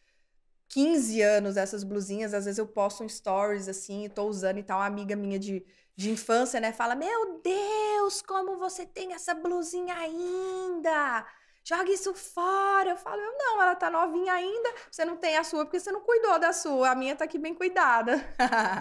[0.69, 2.33] 15 anos essas blusinhas.
[2.33, 4.79] Às vezes eu posto um stories, assim, e tô usando e tal.
[4.79, 5.65] Uma amiga minha de
[6.01, 6.73] de infância, né?
[6.73, 11.27] Fala: Meu Deus, como você tem essa blusinha ainda?
[11.63, 12.91] Joga isso fora.
[12.91, 14.73] Eu falo: Não, ela tá novinha ainda.
[14.91, 16.91] Você não tem a sua porque você não cuidou da sua.
[16.91, 18.19] A minha tá aqui bem cuidada.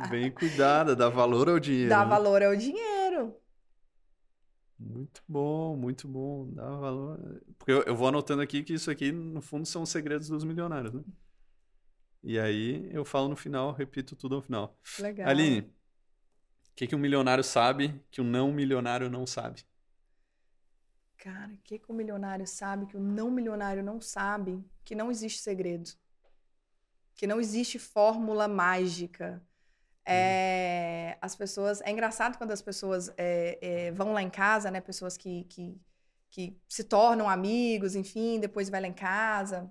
[0.09, 1.89] bem cuidada, dá valor ao dinheiro.
[1.89, 3.35] Dá valor ao dinheiro.
[4.79, 6.49] Muito bom, muito bom.
[6.53, 7.43] Dá valor.
[7.57, 10.43] Porque eu, eu vou anotando aqui que isso aqui, no fundo, são os segredos dos
[10.43, 11.03] milionários, né?
[12.23, 14.77] E aí eu falo no final, repito tudo ao final.
[14.99, 15.27] Legal.
[15.27, 15.73] Aline,
[16.79, 19.65] que, que um milionário sabe que o não milionário não sabe?
[21.17, 24.63] Cara, o que, que o milionário sabe que o não milionário não sabe?
[24.85, 25.89] Que não existe segredo.
[27.15, 29.45] Que não existe fórmula mágica.
[30.11, 31.81] É, as pessoas.
[31.81, 34.81] É engraçado quando as pessoas é, é, vão lá em casa, né?
[34.81, 35.79] Pessoas que, que,
[36.29, 39.69] que se tornam amigos, enfim, depois vai lá em casa,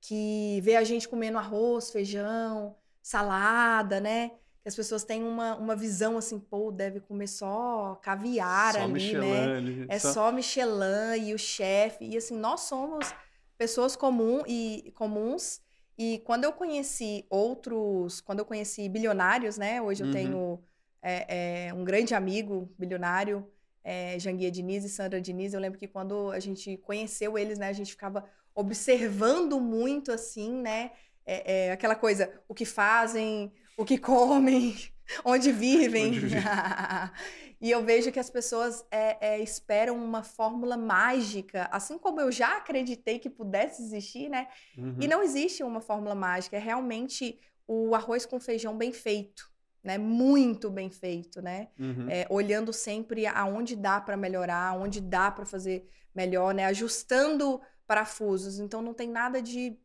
[0.00, 4.30] que vê a gente comendo arroz, feijão, salada, né?
[4.62, 8.92] Que as pessoas têm uma, uma visão assim, pô, deve comer só caviar só ali,
[8.92, 9.56] Michelin, né?
[9.56, 10.12] Ali, é só...
[10.12, 12.04] só Michelin e o chefe.
[12.04, 13.14] E assim, nós somos
[13.56, 15.60] pessoas comum e, comuns.
[15.98, 19.82] E quando eu conheci outros, quando eu conheci bilionários, né?
[19.82, 20.12] Hoje eu uhum.
[20.12, 20.60] tenho
[21.02, 23.44] é, é, um grande amigo bilionário,
[23.82, 25.52] é, Janguia Diniz e Sandra Diniz.
[25.52, 27.68] Eu lembro que quando a gente conheceu eles, né?
[27.68, 28.24] A gente ficava
[28.54, 30.92] observando muito, assim, né?
[31.26, 34.76] É, é, aquela coisa, o que fazem, o que comem,
[35.24, 36.18] onde vivem.
[36.18, 36.36] Onde
[37.60, 42.30] e eu vejo que as pessoas é, é, esperam uma fórmula mágica, assim como eu
[42.30, 44.48] já acreditei que pudesse existir, né?
[44.76, 44.96] Uhum.
[45.00, 49.48] E não existe uma fórmula mágica, é realmente o arroz com feijão bem feito.
[49.80, 51.68] Né, muito bem feito, né?
[51.78, 52.10] Uhum.
[52.10, 56.66] É, olhando sempre aonde dá para melhorar, onde dá para fazer melhor, né?
[56.66, 58.58] Ajustando parafusos.
[58.58, 59.78] Então não tem nada de,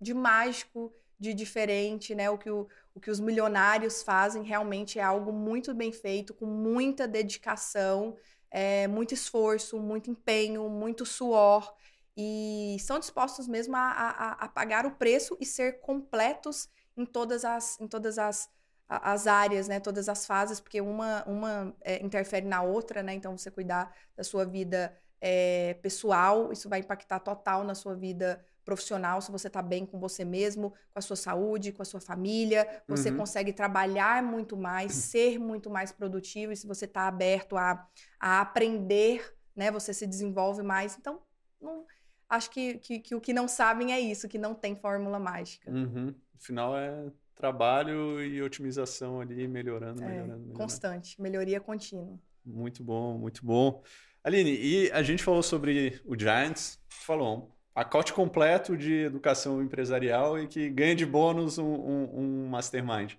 [0.00, 2.28] de mágico, de diferente, né?
[2.30, 6.46] O que, o, o que os milionários fazem realmente é algo muito bem feito, com
[6.46, 8.16] muita dedicação,
[8.50, 11.74] é, muito esforço, muito empenho, muito suor.
[12.16, 17.44] E estão dispostos mesmo a, a, a pagar o preço e ser completos em todas
[17.44, 18.48] as, em todas as,
[18.88, 19.80] as áreas, né?
[19.80, 23.14] Todas as fases, porque uma, uma é, interfere na outra, né?
[23.14, 28.44] Então, você cuidar da sua vida é, pessoal, isso vai impactar total na sua vida
[28.66, 32.00] profissional, se você está bem com você mesmo, com a sua saúde, com a sua
[32.00, 33.18] família, você uhum.
[33.18, 37.88] consegue trabalhar muito mais, ser muito mais produtivo, e se você está aberto a,
[38.18, 40.98] a aprender, né, você se desenvolve mais.
[40.98, 41.22] Então,
[41.62, 41.86] não,
[42.28, 45.70] acho que, que, que, o que não sabem é isso, que não tem fórmula mágica.
[45.70, 46.06] Uhum.
[46.06, 47.06] No final é
[47.36, 50.52] trabalho e otimização ali, melhorando, melhorando, é, melhorando.
[50.54, 52.18] Constante, melhoria contínua.
[52.44, 53.82] Muito bom, muito bom.
[54.24, 60.48] Aline, e a gente falou sobre o Giants, falou pacote completo de educação empresarial e
[60.48, 63.12] que ganha de bônus um, um, um mastermind.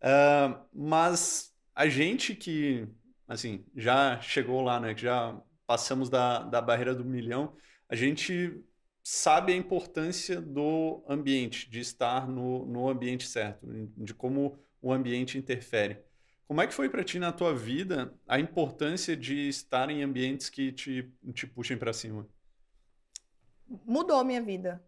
[0.00, 2.86] Uh, mas a gente que,
[3.26, 5.36] assim, já chegou lá, né, que já
[5.66, 7.56] passamos da, da barreira do milhão,
[7.88, 8.62] a gente
[9.02, 15.36] sabe a importância do ambiente, de estar no, no ambiente certo, de como o ambiente
[15.36, 15.98] interfere.
[16.46, 20.48] Como é que foi para ti na tua vida a importância de estar em ambientes
[20.48, 22.28] que te, te puxem para cima?
[23.84, 24.82] Mudou minha vida.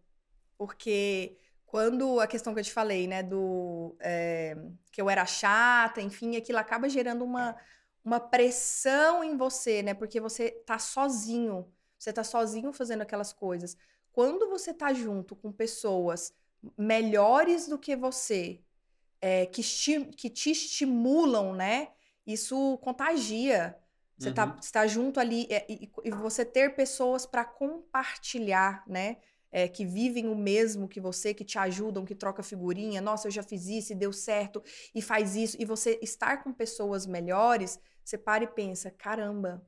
[0.57, 4.57] Porque quando a questão que eu te falei, né, do é,
[4.91, 7.55] que eu era chata, enfim, aquilo acaba gerando uma,
[8.03, 9.93] uma pressão em você, né?
[9.93, 11.71] Porque você tá sozinho.
[11.97, 13.77] Você tá sozinho fazendo aquelas coisas.
[14.11, 16.33] Quando você tá junto com pessoas
[16.77, 18.61] melhores do que você,
[19.21, 19.63] é, que,
[20.17, 21.89] que te estimulam, né?
[22.25, 23.77] Isso contagia.
[24.21, 24.59] Você está uhum.
[24.71, 29.17] tá junto ali é, e, e, você ter pessoas para compartilhar, né?
[29.53, 33.01] É, que vivem o mesmo que você, que te ajudam, que troca figurinha.
[33.01, 34.63] Nossa, eu já fiz isso e deu certo
[34.95, 35.57] e faz isso.
[35.59, 39.61] E você estar com pessoas melhores, você para e pensa: caramba,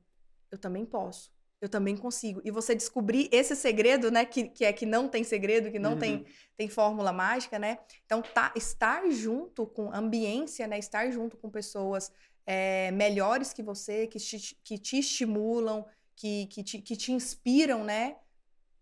[0.50, 1.34] eu também posso
[1.64, 2.42] eu também consigo.
[2.44, 4.26] E você descobrir esse segredo, né?
[4.26, 5.98] Que, que é que não tem segredo, que não uhum.
[5.98, 6.26] tem,
[6.58, 7.78] tem fórmula mágica, né?
[8.04, 10.78] Então, tá, estar junto com ambiência, né?
[10.78, 12.12] Estar junto com pessoas
[12.46, 15.84] é, melhores que você, que te, que te estimulam,
[16.16, 18.16] que, que, te, que te inspiram, né?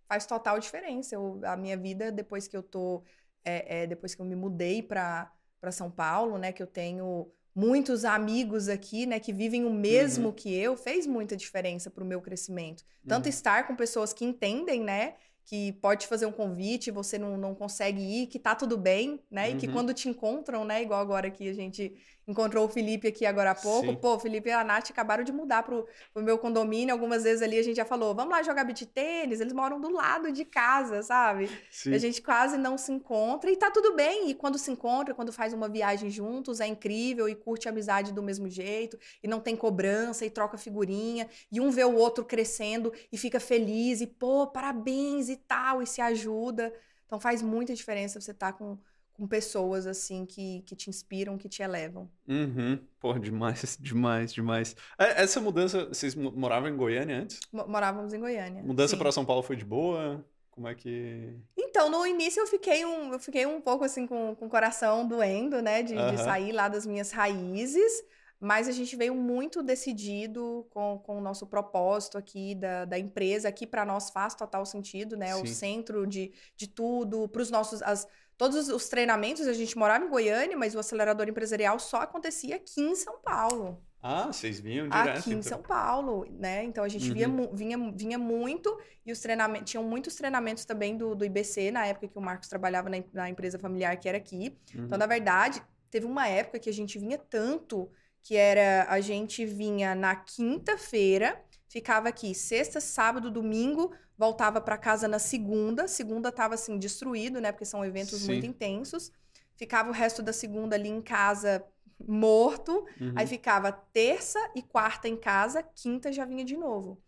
[0.09, 1.15] Faz total diferença.
[1.15, 3.03] Eu, a minha vida, depois que eu tô.
[3.45, 5.33] É, é, depois que eu me mudei para
[5.71, 6.53] São Paulo, né?
[6.53, 10.33] Que eu tenho muitos amigos aqui, né, que vivem o mesmo uhum.
[10.33, 12.83] que eu, fez muita diferença para o meu crescimento.
[13.07, 13.31] Tanto uhum.
[13.31, 18.01] estar com pessoas que entendem, né, que pode fazer um convite, você não, não consegue
[18.01, 19.49] ir, que tá tudo bem, né?
[19.49, 19.57] Uhum.
[19.57, 19.73] E que uhum.
[19.73, 20.83] quando te encontram, né?
[20.83, 21.95] Igual agora que a gente
[22.27, 23.89] encontrou o Felipe aqui agora há pouco.
[23.89, 23.97] Sim.
[23.97, 26.93] Pô, o Felipe e a Nath acabaram de mudar pro, pro meu condomínio.
[26.93, 29.41] Algumas vezes ali a gente já falou, vamos lá jogar beat tênis.
[29.41, 31.51] Eles moram do lado de casa, sabe?
[31.70, 31.95] Sim.
[31.95, 34.31] A gente quase não se encontra e tá tudo bem.
[34.31, 38.12] E quando se encontra, quando faz uma viagem juntos, é incrível e curte a amizade
[38.12, 38.99] do mesmo jeito.
[39.23, 41.29] E não tem cobrança e troca figurinha.
[41.51, 44.01] E um vê o outro crescendo e fica feliz.
[44.01, 45.83] E, pô, parabéns e tal.
[45.83, 46.73] E se ajuda.
[47.07, 48.79] Então faz muita diferença você estar tá com
[49.15, 52.11] com pessoas assim que, que te inspiram, que te elevam.
[52.27, 52.79] Uhum.
[52.99, 54.77] Pô, demais, demais, demais.
[54.99, 57.41] É, essa mudança, vocês moravam em Goiânia antes?
[57.53, 58.63] Morávamos em Goiânia.
[58.63, 60.25] Mudança para São Paulo foi de boa?
[60.51, 61.35] Como é que.
[61.57, 65.09] Então, no início eu fiquei um, eu fiquei um pouco assim com, com o coração
[65.09, 65.83] doendo, né?
[65.83, 66.11] De, uhum.
[66.11, 68.05] de sair lá das minhas raízes.
[68.39, 73.49] Mas a gente veio muito decidido com, com o nosso propósito aqui da, da empresa.
[73.49, 75.33] Aqui para nós faz total sentido, né?
[75.33, 75.43] Sim.
[75.43, 77.81] O centro de, de tudo, para os nossos.
[77.83, 78.07] As,
[78.43, 82.80] Todos os treinamentos, a gente morava em Goiânia, mas o acelerador empresarial só acontecia aqui
[82.80, 83.80] em São Paulo.
[84.03, 85.18] Ah, vocês vinham direto?
[85.20, 85.43] Aqui em então.
[85.49, 86.64] São Paulo, né?
[86.64, 87.34] Então a gente via, Uhum.
[87.36, 88.76] mu- vinha, vinha muito
[89.07, 92.49] e os treinamentos, tinham muitos treinamentos também do, do IBC, na época que o Marcos
[92.49, 94.59] trabalhava na, na empresa familiar que era aqui.
[94.74, 94.86] Uhum.
[94.86, 97.88] Então, na verdade, teve uma época que a gente vinha tanto
[98.24, 105.09] que era a gente vinha na quinta-feira, ficava aqui sexta, sábado, domingo, voltava para casa
[105.09, 105.89] na segunda.
[105.89, 107.53] Segunda tava assim destruído, né?
[107.53, 108.33] Porque são eventos Sim.
[108.33, 109.13] muito intensos.
[109.57, 111.65] Ficava o resto da segunda ali em casa
[112.07, 112.85] morto.
[113.01, 113.13] Uhum.
[113.17, 116.99] Aí ficava terça e quarta em casa, quinta já vinha de novo.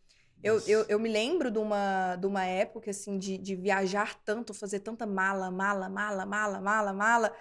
[0.42, 4.52] Eu, eu, eu me lembro de uma, de uma época, assim, de, de viajar tanto,
[4.52, 7.32] fazer tanta mala, mala, mala, mala, mala, mala,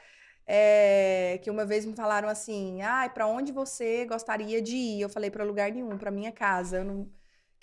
[0.47, 5.01] é, que uma vez me falaram assim, ai, pra onde você gostaria de ir?
[5.01, 7.09] Eu falei, pra lugar nenhum, pra minha casa, eu não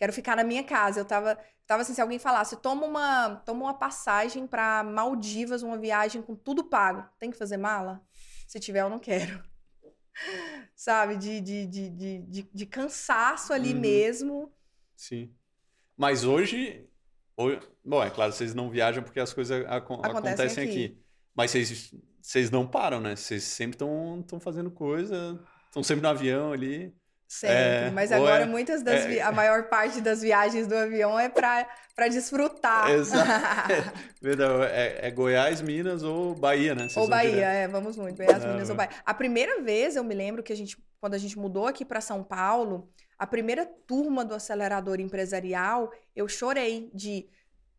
[0.00, 0.98] quero ficar na minha casa.
[0.98, 5.76] Eu tava, tava assim, se alguém falasse, toma uma, toma uma passagem pra Maldivas, uma
[5.76, 8.00] viagem com tudo pago, tem que fazer mala?
[8.48, 9.44] Se tiver, eu não quero.
[10.74, 13.80] Sabe, de, de, de, de, de, cansaço ali Uhum.
[13.80, 14.52] mesmo.
[14.96, 15.34] Sim.
[15.96, 16.88] Mas hoje,
[17.38, 20.84] ho- Bom, é claro, vocês não viajam porque as coisas acon- Acontecem acontecem aqui.
[20.86, 20.98] aqui.
[21.34, 23.16] Mas vocês, vocês não param, né?
[23.16, 26.94] Vocês sempre estão fazendo coisa, estão sempre no avião ali.
[27.32, 27.56] Sempre.
[27.56, 31.28] É, Mas agora é- muitas das é- a maior parte das viagens do avião é
[31.28, 31.64] pra
[32.10, 32.90] desfrutar.
[32.90, 33.24] Exato.
[34.20, 36.88] Verdade, é, é Goiás, Minas ou Bahia, né?
[36.88, 37.46] Vocês Ou Bahia, direto.
[37.46, 38.16] é, vamos muito.
[38.16, 38.78] Goiás, Ah, Minas ou é.
[38.78, 38.90] Bahia.
[39.06, 42.00] A primeira vez eu me lembro que a gente, quando a gente mudou aqui para
[42.00, 47.28] São Paulo, a primeira turma do acelerador empresarial, eu chorei de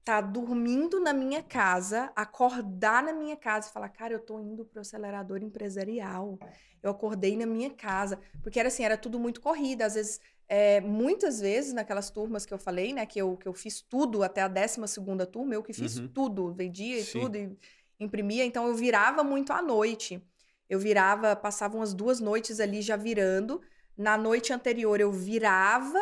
[0.01, 4.65] estar dormindo na minha casa, acordar na minha casa e falar, cara, eu tô indo
[4.65, 6.37] pro acelerador empresarial.
[6.81, 10.81] Eu acordei na minha casa, porque era assim, era tudo muito corrida, às vezes é,
[10.81, 14.41] muitas vezes naquelas turmas que eu falei, né, que eu, que eu fiz tudo até
[14.41, 16.07] a 12 segunda turma, eu que fiz Uhum.
[16.07, 17.21] tudo, vendia e Sim.
[17.21, 17.57] tudo, e
[17.99, 20.21] imprimia, então eu virava muito à noite.
[20.67, 23.61] Eu virava, passava umas duas noites ali já virando.
[23.95, 25.99] Na noite anterior eu virava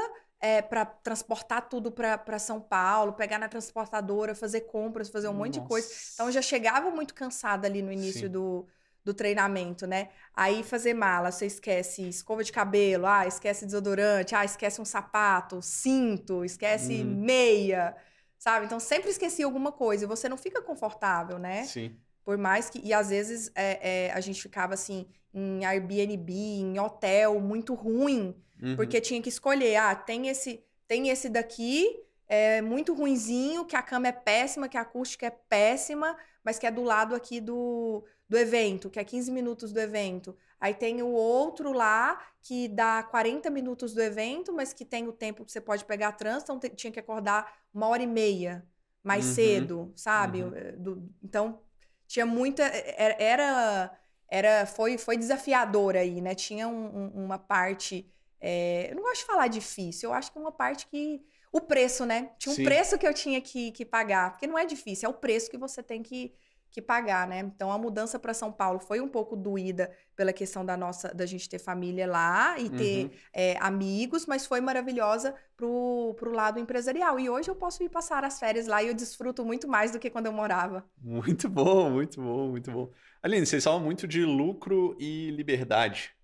[0.69, 5.61] para transportar tudo para São Paulo, pegar na transportadora, fazer compras, fazer um monte de
[5.61, 5.89] coisa.
[6.13, 8.31] Então eu já chegava muito cansada ali no início Sim.
[8.31, 8.67] do,
[9.03, 10.09] do treinamento, né?
[10.33, 15.61] Aí fazer mala, você esquece escova de cabelo, ah, esquece desodorante, ah, esquece um sapato,
[15.61, 17.21] cinto, esquece Uhum.
[17.21, 17.95] meia,
[18.37, 18.65] sabe?
[18.65, 21.71] Então sempre esquecia alguma coisa e você não fica confortável, né?
[21.71, 21.99] Sim.
[22.23, 22.79] Por mais que.
[22.83, 28.35] E às vezes é, é, a gente ficava assim em Airbnb, em hotel, muito ruim,
[28.61, 28.75] Uhum.
[28.75, 29.75] porque tinha que escolher.
[29.77, 31.87] Ah, tem esse, tem esse daqui,
[32.27, 36.65] é muito ruinzinho, que a cama é péssima, que a acústica é péssima, mas que
[36.67, 40.35] é do lado aqui do, do evento, que é 15 minutos do evento.
[40.59, 45.13] Aí tem o outro lá que dá 40 minutos do evento, mas que tem o
[45.13, 48.65] tempo que você pode pegar trânsito, então tinha que acordar uma hora e meia
[49.03, 49.33] mais Uhum.
[49.33, 50.43] cedo, sabe?
[50.43, 50.51] Uhum.
[50.55, 51.61] Eh, do- então
[52.09, 53.99] tinha muita era era,
[54.29, 59.25] era foi foi desafiador aí né tinha um- uma parte é, eu não gosto de
[59.27, 61.21] falar difícil eu acho que é uma parte que
[61.53, 62.63] o preço né tinha um Sim.
[62.63, 65.57] preço que eu tinha que, que pagar porque não é difícil é o preço que
[65.57, 66.33] você tem que
[66.71, 67.39] que pagar, né?
[67.39, 71.25] Então a mudança para São Paulo foi um pouco doída pela questão da nossa da
[71.25, 73.11] gente ter família lá e ter Uhum.
[73.33, 77.19] é, amigos, mas foi maravilhosa pro, pro lado empresarial.
[77.19, 79.99] E hoje eu posso ir passar as férias lá e eu desfruto muito mais do
[79.99, 80.85] que quando eu morava.
[81.01, 82.91] Muito bom, muito bom, muito bom.
[83.23, 86.15] Aline, vocês falam muito de lucro e liberdade.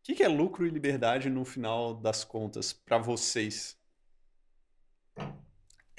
[0.00, 3.78] O que que é lucro e liberdade no final das contas para vocês?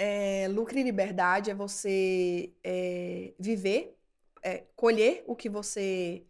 [0.04, 3.96] É, lucro e liberdade é você é, viver,
[4.42, 6.26] é, colher o que você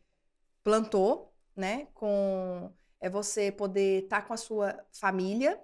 [0.61, 1.87] plantou, né?
[1.93, 2.69] Com,
[2.99, 5.57] é você poder estar com a sua família,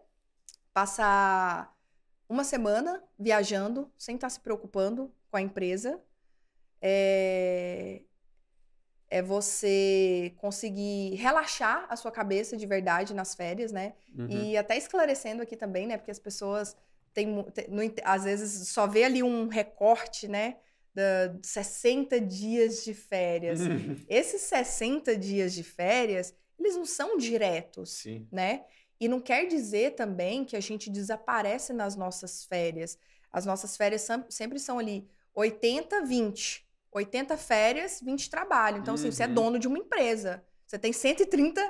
[0.74, 1.76] passar
[2.30, 6.02] uma semana viajando sem estar se preocupando com a empresa.
[6.82, 8.04] É,
[9.10, 13.96] é você conseguir relaxar a sua cabeça de verdade nas férias, né?
[14.18, 14.30] Uhum.
[14.30, 15.98] E até esclarecendo aqui também, né?
[15.98, 16.74] Porque as pessoas
[17.18, 20.58] têm, mu- te- não ent- às vezes só vê ali um recorte, né?
[20.94, 23.60] Da 60 dias de férias.
[24.08, 28.28] Esses 60 dias de férias, eles não são diretos, Sim.
[28.32, 28.64] né?
[29.00, 32.98] E não quer dizer também que a gente desaparece nas nossas férias.
[33.32, 36.66] As nossas férias sempre são ali 80, 20.
[36.92, 38.78] 80 férias, 20 trabalho.
[38.80, 39.34] Então, assim, você é Uhum.
[39.34, 40.44] dono de uma empresa.
[40.66, 41.62] Você tem 130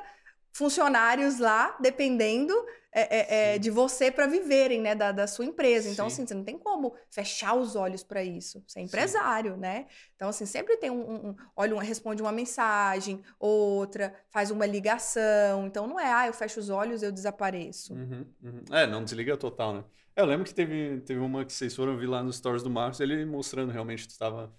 [0.53, 2.53] funcionários lá, dependendo
[3.01, 3.59] é, é, é, Sim.
[3.59, 5.89] de você para viverem, né, da, da sua empresa.
[5.89, 6.13] Então, Sim.
[6.15, 8.63] assim, você não tem como fechar os olhos para isso.
[8.67, 9.85] Você é empresário, né?
[10.15, 14.65] Então, assim, sempre tem um, um- um- olha, um- responde uma mensagem, outra, faz uma
[14.65, 15.67] ligação.
[15.67, 17.93] Então, não é, ah, eu fecho os olhos, eu desapareço.
[17.93, 18.63] Uhum, uhum.
[18.71, 19.83] É, não desliga total, né?
[20.15, 22.99] Eu lembro que teve, teve uma que vocês foram ver lá nos stories do Marcos,
[22.99, 24.51] ele mostrando realmente que estava.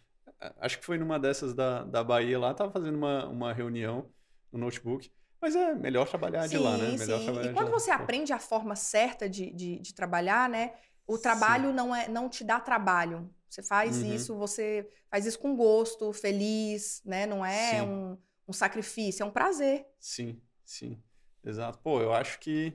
[0.61, 4.09] Acho que foi numa dessas da, da Bahia lá, tava fazendo uma, uma reunião
[4.53, 5.11] no notebook.
[5.41, 6.97] Mas é melhor trabalhar sim, de lá, né?
[6.97, 7.51] Melhor sim.
[7.51, 10.73] E quando você aprende a forma certa de, de, de trabalhar, né?
[11.07, 13.31] O trabalho não, é, não te dá trabalho.
[13.49, 14.15] Você faz uhum.
[14.15, 17.25] isso, você faz isso com gosto, feliz, né?
[17.25, 19.87] Não é um, um sacrifício, é um prazer.
[19.99, 21.01] Sim, sim.
[21.45, 21.79] Exato.
[21.79, 22.75] Pô, eu acho que.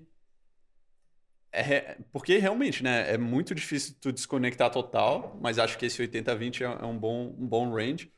[1.51, 3.13] É, porque realmente, né?
[3.13, 7.35] É muito difícil tu desconectar total, mas acho que esse 80-20 é, é um bom,
[7.37, 8.11] um bom range.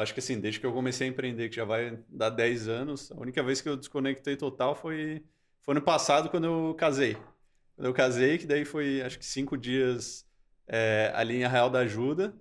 [0.00, 3.10] Acho que assim, desde que eu comecei a empreender, que já vai dar 10 anos,
[3.12, 5.24] a única vez que eu desconectei total foi,
[5.62, 7.16] foi no passado, quando eu casei.
[7.76, 10.26] Quando eu casei, que daí foi, acho que cinco dias
[10.66, 12.34] é, ali em Arraial da Ajuda.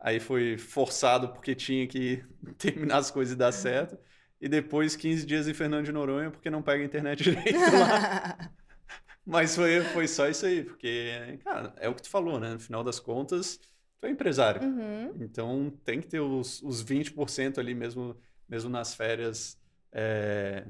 [0.00, 2.24] Aí foi forçado porque tinha que
[2.58, 3.98] terminar as coisas e dar certo.
[4.40, 8.38] E depois 15 dias em Fernando de Noronha porque não pega a internet direito lá.
[9.26, 12.54] Mas foi, foi só isso aí, porque, cara, é o que tu falou, né?
[12.54, 13.60] No final das contas,
[14.00, 14.62] tu é empresário.
[14.62, 15.14] Uhum.
[15.20, 18.16] Então tem que ter os, os 20% ali mesmo,
[18.48, 19.58] mesmo nas férias,
[19.92, 20.66] é,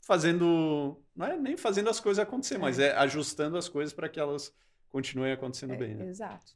[0.00, 1.00] fazendo.
[1.14, 2.58] Não é nem fazendo as coisas acontecer, é.
[2.58, 4.52] mas é ajustando as coisas para que elas
[4.88, 5.94] continuem acontecendo é, bem.
[5.94, 6.06] Né?
[6.06, 6.54] Exato.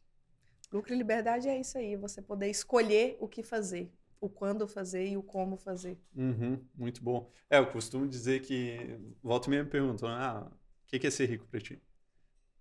[0.73, 3.91] Lucro e liberdade é isso aí, você poder escolher o que fazer,
[4.21, 5.99] o quando fazer e o como fazer.
[6.15, 7.31] Uhum, muito bom.
[7.49, 8.99] É, eu costumo dizer que.
[9.23, 10.51] Volta e me perguntam, ah,
[10.85, 11.81] o que é ser rico para ti?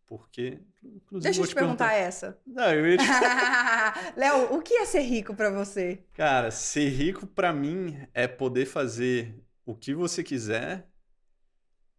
[0.08, 2.40] Porque, inclusive, Deixa eu te, perguntar, perguntar, essa.
[2.48, 3.04] Não, eu ia te...
[4.18, 6.02] Léo, o que é ser rico para você?
[6.14, 9.36] Cara, ser rico para mim é poder fazer
[9.66, 10.88] o que você quiser,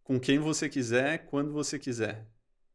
[0.03, 2.25] com quem você quiser, quando você quiser.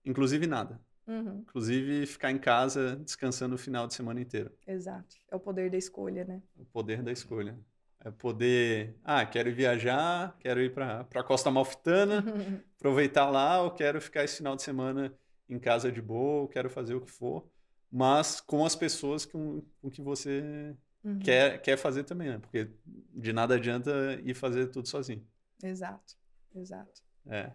[0.04, 0.80] Inclusive nada.
[1.04, 1.40] Uhum.
[1.40, 4.52] Inclusive ficar em casa descansando o final de semana inteiro.
[4.64, 5.16] Exato.
[5.28, 6.40] É o poder da escolha, né?
[6.56, 7.58] O poder da escolha.
[8.04, 8.94] É poder.
[9.02, 12.24] Ah, quero viajar, quero ir para a Costa Malfitana,
[12.78, 15.12] aproveitar lá, ou quero ficar esse final de semana
[15.48, 17.48] em casa de boa, quero fazer o que for,
[17.90, 20.74] mas com as pessoas com, com que você
[21.04, 21.18] uhum.
[21.18, 22.38] quer, quer fazer também, né?
[22.38, 22.70] Porque
[23.14, 25.26] de nada adianta ir fazer tudo sozinho.
[25.62, 26.14] Exato,
[26.54, 27.02] exato.
[27.26, 27.52] É.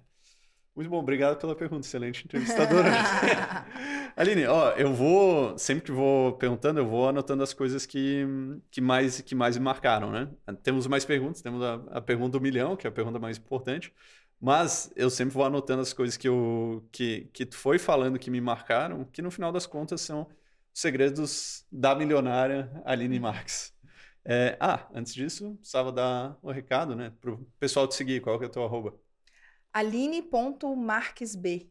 [0.75, 2.89] Muito bom, obrigado pela pergunta, excelente entrevistadora.
[4.15, 8.25] Aline, ó, eu vou, sempre que vou perguntando, eu vou anotando as coisas que,
[8.71, 10.29] que, mais, que mais me marcaram, né?
[10.63, 13.93] Temos mais perguntas, temos a, a pergunta do milhão, que é a pergunta mais importante,
[14.39, 18.31] mas eu sempre vou anotando as coisas que, eu, que, que tu foi falando que
[18.31, 20.27] me marcaram, que no final das contas são
[20.73, 23.73] os segredos da milionária Aline Marques.
[24.23, 27.11] É, ah, antes disso, precisava dar o um recado, né?
[27.19, 28.95] Para o pessoal te seguir, qual que é o teu arroba?
[29.73, 31.69] Aline.marquesb.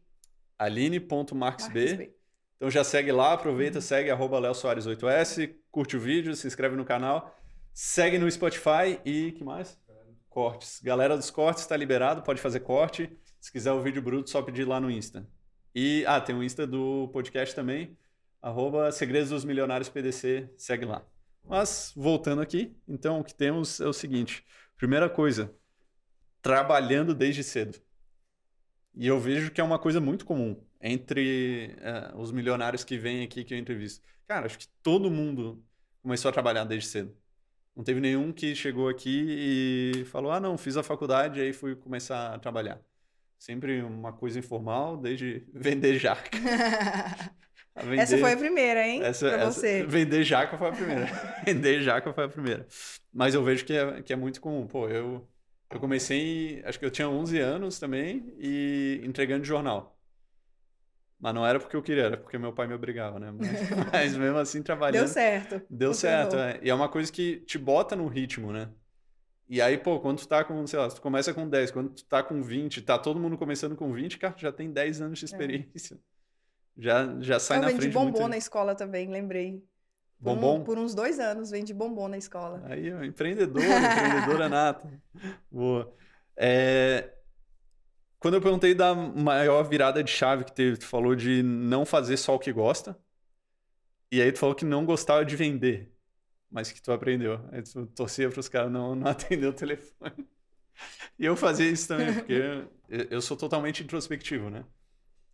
[0.57, 2.13] Aline.marquesb.
[2.57, 3.81] Então já segue lá, aproveita, uhum.
[3.81, 7.33] segue arroba Léo Soares 8S, curte o vídeo, se inscreve no canal,
[7.73, 9.79] segue no Spotify e que mais?
[10.29, 10.79] Cortes.
[10.81, 13.11] Galera dos cortes está liberado, pode fazer corte.
[13.39, 15.27] Se quiser o vídeo bruto, só pedir lá no Insta.
[15.73, 17.97] E, ah, tem o Insta do podcast também,
[18.41, 21.05] arroba Segredos dos Milionários PDC, segue lá.
[21.47, 24.45] Mas, voltando aqui, então o que temos é o seguinte.
[24.77, 25.53] Primeira coisa,
[26.41, 27.79] trabalhando desde cedo.
[28.95, 31.75] E eu vejo que é uma coisa muito comum entre
[32.13, 34.05] uh, os milionários que vêm aqui que eu entrevisto.
[34.27, 35.63] Cara, acho que todo mundo
[36.01, 37.15] começou a trabalhar desde cedo.
[37.79, 39.25] Não teve nenhum que chegou aqui
[40.01, 42.77] e falou: ah, não, fiz a faculdade e aí fui começar a trabalhar.
[43.37, 46.29] Sempre uma coisa informal, desde vender jaca.
[47.81, 48.01] Vender...
[48.01, 49.01] Essa foi a primeira, hein?
[49.01, 49.51] Essa, pra essa...
[49.53, 49.85] você.
[49.85, 51.05] Vender jaca foi a primeira.
[51.45, 52.67] vender jaca foi a primeira.
[53.13, 54.67] Mas eu vejo que é, que é muito comum.
[54.67, 55.25] Pô, eu
[55.71, 59.97] eu comecei, acho que eu tinha 11 anos também, e entregando jornal.
[61.19, 63.31] Mas não era porque eu queria, era porque meu pai me obrigava, né?
[63.31, 63.49] Mas,
[63.91, 65.03] mas mesmo assim, trabalhando.
[65.03, 65.61] Deu certo.
[65.69, 66.59] Deu certo, é.
[66.63, 68.69] E é uma coisa que te bota no ritmo, né?
[69.49, 72.05] E aí, pô, quando tu tá com, sei lá, tu começa com 10, quando tu
[72.05, 75.25] tá com 20, tá todo mundo começando com 20, cara, já tem 10 anos de
[75.25, 75.27] é.
[75.27, 75.95] experiência.
[75.95, 76.81] É.
[76.81, 77.79] Já, já sai eu na frente.
[77.79, 78.29] Eu vendi bombom muito...
[78.29, 79.61] na escola também, lembrei.
[80.19, 80.59] Bombom?
[80.59, 82.61] Por, por uns dois anos, vendi bombom na escola.
[82.65, 84.87] Aí, ó, empreendedora, empreendedora nata.
[85.51, 85.93] Boa.
[86.37, 87.09] É...
[88.19, 92.17] Quando eu perguntei da maior virada de chave que teve, tu falou de não fazer
[92.17, 92.97] só o que gosta.
[94.11, 95.93] E aí tu falou que não gostava de vender,
[96.51, 97.39] mas que tu aprendeu.
[97.51, 100.27] Aí tu torcia para os caras não, não atender o telefone.
[101.17, 102.67] E eu fazia isso também, porque
[103.09, 104.65] eu sou totalmente introspectivo, né?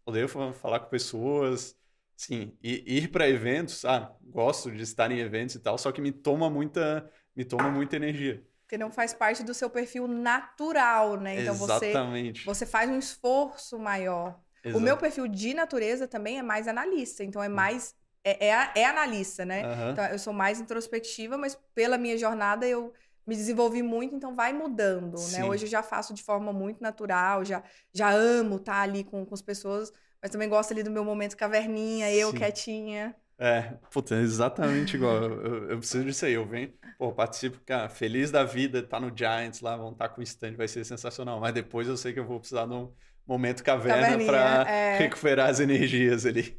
[0.06, 1.76] Odeio falar com pessoas,
[2.16, 5.99] Sim, e ir para eventos, ah, gosto de estar em eventos e tal, só que
[6.02, 8.45] me toma muita, me toma muita energia.
[8.66, 11.42] Porque não faz parte do seu perfil natural, né?
[11.42, 12.44] Então Exatamente.
[12.44, 14.40] você você faz um esforço maior.
[14.64, 14.80] Exato.
[14.80, 17.54] O meu perfil de natureza também é mais analista, então é hum.
[17.54, 17.94] mais
[18.24, 19.64] é, é, é analista, né?
[19.64, 19.92] Uhum.
[19.92, 22.92] Então eu sou mais introspectiva, mas pela minha jornada eu
[23.28, 25.44] me desenvolvi muito, então vai mudando, né?
[25.46, 27.64] Hoje eu já faço de forma muito natural, já
[27.94, 29.92] já amo estar ali com, com as pessoas
[30.26, 32.38] mas também gosto ali do meu momento caverninha, eu Sim.
[32.38, 33.16] quietinha.
[33.38, 35.24] É, puta, é exatamente igual.
[35.24, 36.34] Eu, eu, preciso disso aí.
[36.34, 40.14] Eu venho, pô, participo, cara, feliz da vida, tá no Giants lá, vão estar tá
[40.14, 41.40] com o stand, vai ser sensacional.
[41.40, 42.91] Mas depois eu sei que eu vou precisar de um
[43.28, 44.98] momento caverna para é...
[44.98, 46.57] recuperar as energias ali.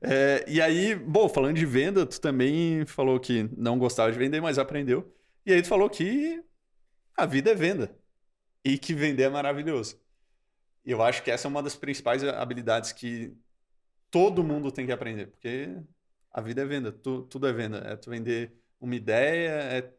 [0.00, 4.40] É, e aí, bom, falando de venda, tu também falou que não gostava de vender,
[4.40, 5.12] mas aprendeu.
[5.44, 6.42] E aí tu falou que
[7.16, 7.96] a vida é venda.
[8.64, 10.00] E que vender é maravilhoso.
[10.84, 13.36] Eu acho que essa é uma das principais habilidades que
[14.10, 15.76] todo mundo tem que aprender, porque
[16.30, 17.78] a vida é venda, tu, tudo é venda.
[17.78, 19.92] É tu vender uma ideia, é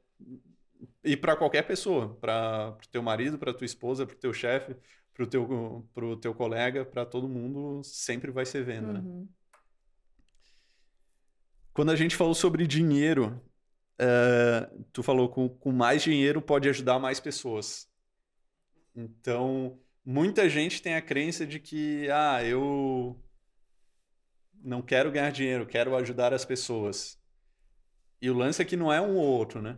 [1.03, 4.75] e para qualquer pessoa, para o teu marido, para tua esposa, para o teu chefe,
[5.13, 8.99] para o teu, pro teu colega, para todo mundo, sempre vai ser venda, né?
[8.99, 9.21] uhum.
[9.21, 9.27] né?
[11.73, 13.41] Quando a gente falou sobre dinheiro,
[14.01, 17.87] uh, tu falou com, com mais dinheiro pode ajudar mais pessoas.
[18.95, 23.15] Então, muita gente tem a crença de que, ah, eu
[24.63, 27.19] não quero ganhar dinheiro, quero ajudar as pessoas.
[28.21, 29.77] E o lance é que não é um ou outro, né?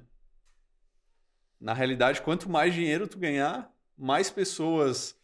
[1.59, 5.19] Na realidade, quanto mais dinheiro tu ganhar, mais pessoas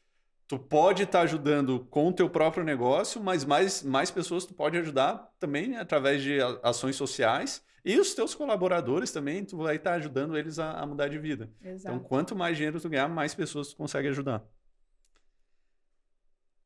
[0.47, 4.53] tu pode estar tá ajudando com o teu próprio negócio, mas mais, mais pessoas tu
[4.53, 7.63] pode ajudar também né, através de ações sociais.
[7.83, 11.19] E os teus colaboradores também, tu vai estar tá ajudando eles a, a mudar de
[11.19, 11.51] vida.
[11.59, 11.95] Então, Exato.
[11.95, 14.43] Então, quanto mais dinheiro tu ganhar, mais pessoas tu consegue ajudar.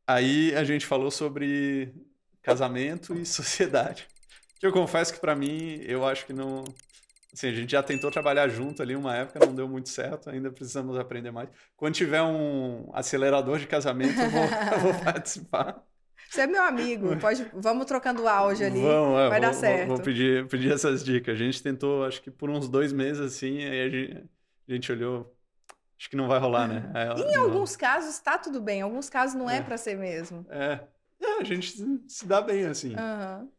[0.08, 1.94] Aí a gente falou sobre
[2.42, 4.08] casamento e sociedade.
[4.60, 6.64] Que eu confesso que para mim, eu acho que não.
[7.32, 10.52] Assim, a gente já tentou trabalhar junto ali uma época, não deu muito certo, ainda
[10.52, 11.48] precisamos aprender mais.
[11.78, 14.42] Quando tiver um acelerador de casamento, eu vou,
[14.74, 15.84] eu vou participar.
[16.30, 19.88] Você é meu amigo, pode, vamos trocando áudio ali, vamos, é, vai vou, dar certo.
[19.88, 21.34] Vou, vou, pedir, pedir essas dicas.
[21.34, 24.30] A gente tentou, acho que por uns dois meses assim, aí a gente,
[24.68, 25.36] a gente olhou,
[25.98, 26.92] acho que não vai rolar, né?
[27.18, 27.46] Em não...
[27.46, 30.46] alguns casos está tudo bem, em alguns casos não é, é para ser mesmo.
[30.50, 30.82] É, é,
[31.40, 31.74] a gente
[32.08, 32.96] se dá bem, assim.
[32.96, 33.52] Uhum.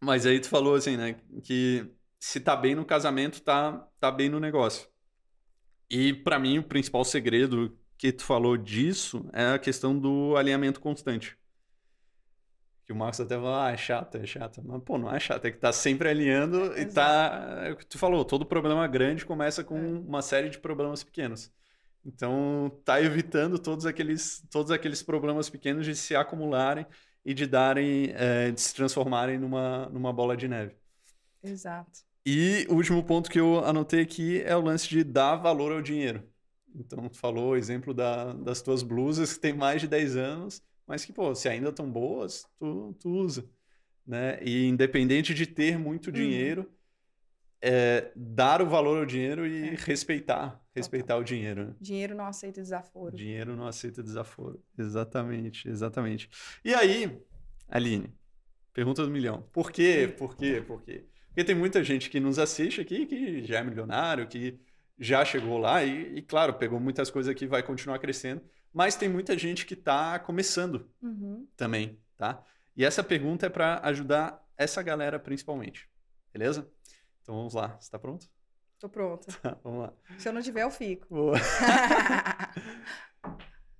[0.00, 1.16] Mas aí tu falou, assim, né?
[1.42, 1.86] Que
[2.18, 4.88] se tá bem no casamento, tá, tá bem no negócio.
[5.88, 10.80] E para mim, o principal segredo que tu falou disso é a questão do alinhamento
[10.80, 11.36] constante.
[12.86, 14.62] Que o Marcos até falou, ah, é chato, é chato.
[14.64, 17.62] Mas, pô, não é chato, é que tá sempre alinhando é, e tá...
[17.64, 19.80] É o que tu falou, todo problema grande começa com é.
[19.80, 21.52] uma série de problemas pequenos.
[22.04, 26.86] Então, tá evitando todos aqueles, todos aqueles problemas pequenos de se acumularem
[27.24, 30.74] e de darem, é, de se transformarem numa, numa bola de neve.
[31.42, 32.00] Exato.
[32.24, 35.82] E o último ponto que eu anotei aqui é o lance de dar valor ao
[35.82, 36.22] dinheiro.
[36.74, 40.62] Então, tu falou o exemplo da, das tuas blusas que tem mais de 10 anos,
[40.86, 43.44] mas que, pô, se ainda estão boas, tu, tu usa.
[44.06, 44.38] Né?
[44.42, 46.12] E independente de ter muito uhum.
[46.12, 46.70] dinheiro,
[47.62, 49.74] é, dar o valor ao dinheiro e é.
[49.74, 51.66] respeitar, respeitar o dinheiro.
[51.66, 51.74] Né?
[51.80, 53.16] Dinheiro não aceita desaforo.
[53.16, 54.62] Dinheiro não aceita desaforo.
[54.78, 56.30] Exatamente, exatamente.
[56.64, 57.20] E aí,
[57.68, 58.12] Aline,
[58.72, 59.42] pergunta do milhão.
[59.52, 60.12] Por quê?
[60.16, 60.62] Por quê?
[60.66, 61.04] Por quê?
[61.26, 64.58] Porque tem muita gente que nos assiste aqui que já é milionário, que
[64.98, 68.42] já chegou lá e, e claro, pegou muitas coisas aqui, vai continuar crescendo.
[68.72, 71.46] Mas tem muita gente que está começando uhum.
[71.56, 72.42] também, tá?
[72.76, 75.88] E essa pergunta é para ajudar essa galera principalmente,
[76.32, 76.70] beleza?
[77.30, 77.76] Então vamos lá.
[77.78, 78.28] Você tá pronto?
[78.80, 79.30] Tô pronta.
[79.40, 79.92] Tá, vamos lá.
[80.18, 81.06] Se eu não tiver, eu fico.
[81.08, 81.38] Boa.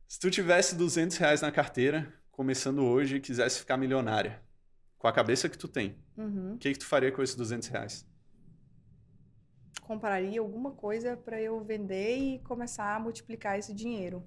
[0.07, 4.41] Se tu tivesse 200 reais na carteira, começando hoje, e quisesse ficar milionária,
[4.97, 6.55] com a cabeça que tu tem, uhum.
[6.55, 8.07] o que, que tu faria com esses 200 reais?
[9.83, 14.25] Compraria alguma coisa para eu vender e começar a multiplicar esse dinheiro.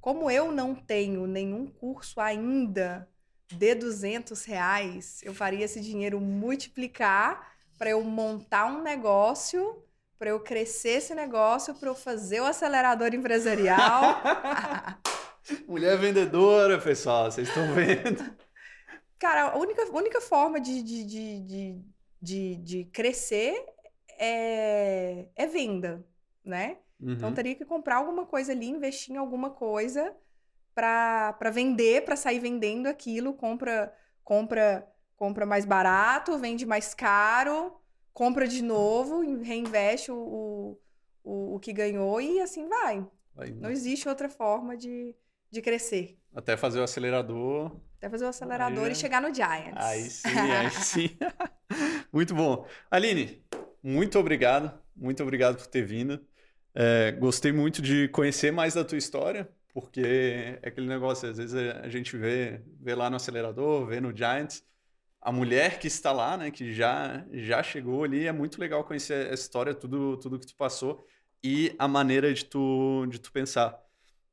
[0.00, 3.08] Como eu não tenho nenhum curso ainda
[3.46, 9.82] de 200 reais, eu faria esse dinheiro multiplicar para eu montar um negócio,
[10.18, 14.22] para eu crescer esse negócio, para eu fazer o acelerador empresarial.
[15.68, 18.34] Mulher vendedora, pessoal, vocês estão vendo?
[19.18, 21.84] Cara, a única, única forma de, de, de, de,
[22.20, 23.64] de, de crescer
[24.18, 26.04] é, é venda,
[26.44, 26.78] né?
[26.98, 27.12] Então, uhum.
[27.14, 30.14] Então teria que comprar alguma coisa ali, investir em alguma coisa
[30.74, 33.92] para vender, para sair vendendo aquilo, compra
[34.26, 34.84] compra
[35.16, 37.72] compra mais barato, vende mais caro,
[38.12, 40.78] compra de novo, reinveste o,
[41.24, 43.06] o, o que ganhou e assim vai.
[43.56, 45.14] Não existe outra forma de,
[45.50, 46.18] de crescer.
[46.34, 47.76] Até fazer o acelerador.
[47.98, 49.76] Até fazer o acelerador aí, e chegar no Giants.
[49.76, 51.18] Aí sim, aí sim.
[52.12, 52.66] muito bom.
[52.90, 53.42] Aline,
[53.82, 54.72] muito obrigado.
[54.94, 56.24] Muito obrigado por ter vindo.
[56.74, 61.54] É, gostei muito de conhecer mais da tua história, porque é aquele negócio, às vezes
[61.54, 64.62] a gente vê, vê lá no acelerador, vê no Giants,
[65.26, 69.28] a mulher que está lá, né, que já já chegou ali, é muito legal conhecer
[69.28, 71.04] a história, tudo tudo que tu passou
[71.42, 73.76] e a maneira de tu de tu pensar.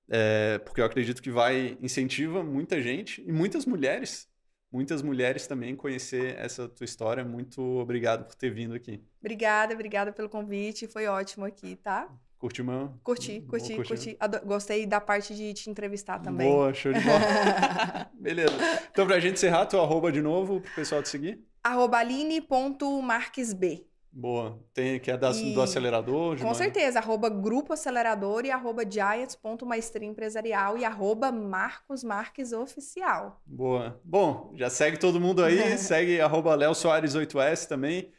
[0.08, 4.30] É, porque eu acredito que vai incentiva muita gente e muitas mulheres,
[4.72, 7.26] muitas mulheres também conhecer essa tua história.
[7.26, 9.04] Muito obrigado por ter vindo aqui.
[9.20, 10.88] Obrigada, obrigada pelo convite.
[10.88, 12.08] Foi ótimo aqui, tá?
[12.44, 13.00] Curtiu mesmo?
[13.02, 14.18] Curti, curti, curti.
[14.46, 16.52] Gostei da parte de te entrevistar também.
[16.52, 18.10] Boa, show de bola.
[18.20, 18.52] Beleza.
[18.92, 21.42] Então, pra gente encerrar, teu arroba de novo, pro pessoal te seguir.
[21.64, 23.86] Arroba aline.marquesb.
[24.12, 24.60] Boa.
[24.74, 25.54] Tem, que é das, e...
[25.54, 26.38] do acelerador?
[26.38, 27.00] Com certeza.
[27.00, 33.42] Arroba Grupo Acelerador e arroba Giants.maestria empresarial e arroba Marcos Marques Oficial.
[33.46, 34.02] Boa.
[34.04, 35.78] Bom, já segue todo mundo aí.
[35.80, 38.12] segue arroba Léo Soares 8S também.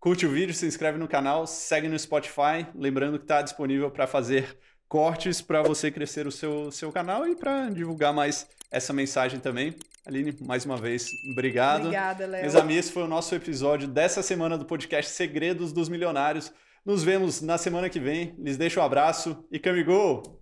[0.00, 2.66] Curte o vídeo, se inscreve no canal, segue no Spotify.
[2.74, 4.56] Lembrando que está disponível para fazer
[4.88, 9.74] cortes para você crescer o seu, seu canal e para divulgar mais essa mensagem também.
[10.06, 11.82] Aline, mais uma vez, obrigado.
[11.82, 12.42] Obrigada, Léo.
[12.42, 16.50] Meus amigos, esse foi o nosso episódio dessa semana do podcast Segredos dos Milionários.
[16.84, 18.34] Nos vemos na semana que vem.
[18.38, 20.37] Lhes deixo um abraço e Camigol!